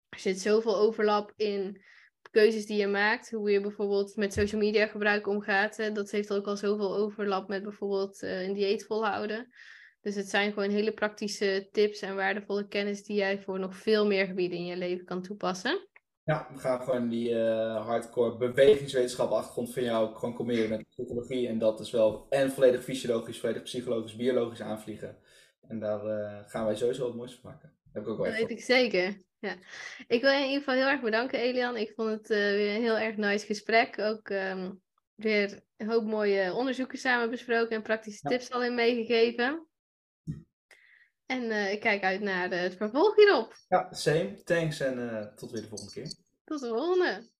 er 0.08 0.18
zit 0.18 0.40
zoveel 0.40 0.76
overlap 0.76 1.32
in 1.36 1.82
keuzes 2.30 2.66
die 2.66 2.78
je 2.78 2.86
maakt, 2.86 3.30
hoe 3.30 3.50
je 3.50 3.60
bijvoorbeeld 3.60 4.16
met 4.16 4.32
social 4.32 4.60
media 4.60 4.86
gebruik 4.86 5.26
omgaat. 5.26 5.94
Dat 5.94 6.10
heeft 6.10 6.32
ook 6.32 6.46
al 6.46 6.56
zoveel 6.56 6.96
overlap 6.96 7.48
met 7.48 7.62
bijvoorbeeld 7.62 8.22
uh, 8.22 8.42
een 8.42 8.54
dieet 8.54 8.84
volhouden. 8.84 9.48
Dus 10.00 10.14
het 10.14 10.28
zijn 10.28 10.52
gewoon 10.52 10.70
hele 10.70 10.92
praktische 10.92 11.68
tips 11.72 12.00
en 12.00 12.16
waardevolle 12.16 12.68
kennis 12.68 13.02
die 13.02 13.16
jij 13.16 13.40
voor 13.40 13.58
nog 13.58 13.76
veel 13.76 14.06
meer 14.06 14.26
gebieden 14.26 14.58
in 14.58 14.66
je 14.66 14.76
leven 14.76 15.04
kan 15.04 15.22
toepassen. 15.22 15.88
Ja, 16.24 16.48
we 16.52 16.58
gaan 16.58 16.80
gewoon 16.80 17.08
die 17.08 17.30
uh, 17.30 17.86
hardcore 17.86 18.36
bewegingswetenschap 18.36 19.30
achtergrond 19.30 19.72
van 19.72 19.82
jou 19.82 20.14
gewoon 20.14 20.34
combineren 20.34 20.70
met 20.70 20.88
psychologie. 20.88 21.48
En 21.48 21.58
dat 21.58 21.80
is 21.80 21.90
wel 21.90 22.26
en 22.28 22.50
volledig 22.50 22.84
fysiologisch, 22.84 23.40
volledig 23.40 23.62
psychologisch, 23.62 24.16
biologisch 24.16 24.62
aanvliegen. 24.62 25.16
En 25.68 25.80
daar 25.80 26.06
uh, 26.06 26.38
gaan 26.46 26.64
wij 26.64 26.74
sowieso 26.74 27.06
wat 27.06 27.14
moois 27.14 27.38
van 27.40 27.50
maken. 27.50 27.72
Dat 27.84 27.92
heb 27.92 28.02
ik 28.02 28.08
ook 28.08 28.16
wel 28.16 28.26
Dat 28.26 28.36
weet 28.36 28.50
ik 28.50 28.60
zeker. 28.60 29.16
Ja. 29.40 29.56
Ik 30.06 30.20
wil 30.20 30.30
je 30.30 30.38
in 30.38 30.46
ieder 30.46 30.58
geval 30.58 30.74
heel 30.74 30.88
erg 30.88 31.00
bedanken, 31.00 31.38
Elian. 31.38 31.76
Ik 31.76 31.92
vond 31.96 32.10
het 32.10 32.30
uh, 32.30 32.36
weer 32.36 32.74
een 32.74 32.82
heel 32.82 32.98
erg 32.98 33.16
nice 33.16 33.46
gesprek. 33.46 33.98
Ook 33.98 34.28
um, 34.28 34.80
weer 35.14 35.60
een 35.76 35.90
hoop 35.90 36.04
mooie 36.04 36.52
onderzoeken 36.52 36.98
samen 36.98 37.30
besproken 37.30 37.76
en 37.76 37.82
praktische 37.82 38.28
ja. 38.28 38.36
tips 38.36 38.50
al 38.50 38.64
in 38.64 38.74
meegegeven. 38.74 39.66
En 41.26 41.42
uh, 41.42 41.72
ik 41.72 41.80
kijk 41.80 42.02
uit 42.02 42.20
naar 42.20 42.50
het 42.50 42.76
vervolg 42.76 43.16
hierop. 43.16 43.54
Ja, 43.68 43.92
same. 43.92 44.42
Thanks 44.44 44.80
en 44.80 44.98
uh, 44.98 45.26
tot 45.26 45.50
weer 45.50 45.62
de 45.62 45.68
volgende 45.68 45.92
keer. 45.92 46.14
Tot 46.44 46.60
de 46.60 46.68
volgende. 46.68 47.30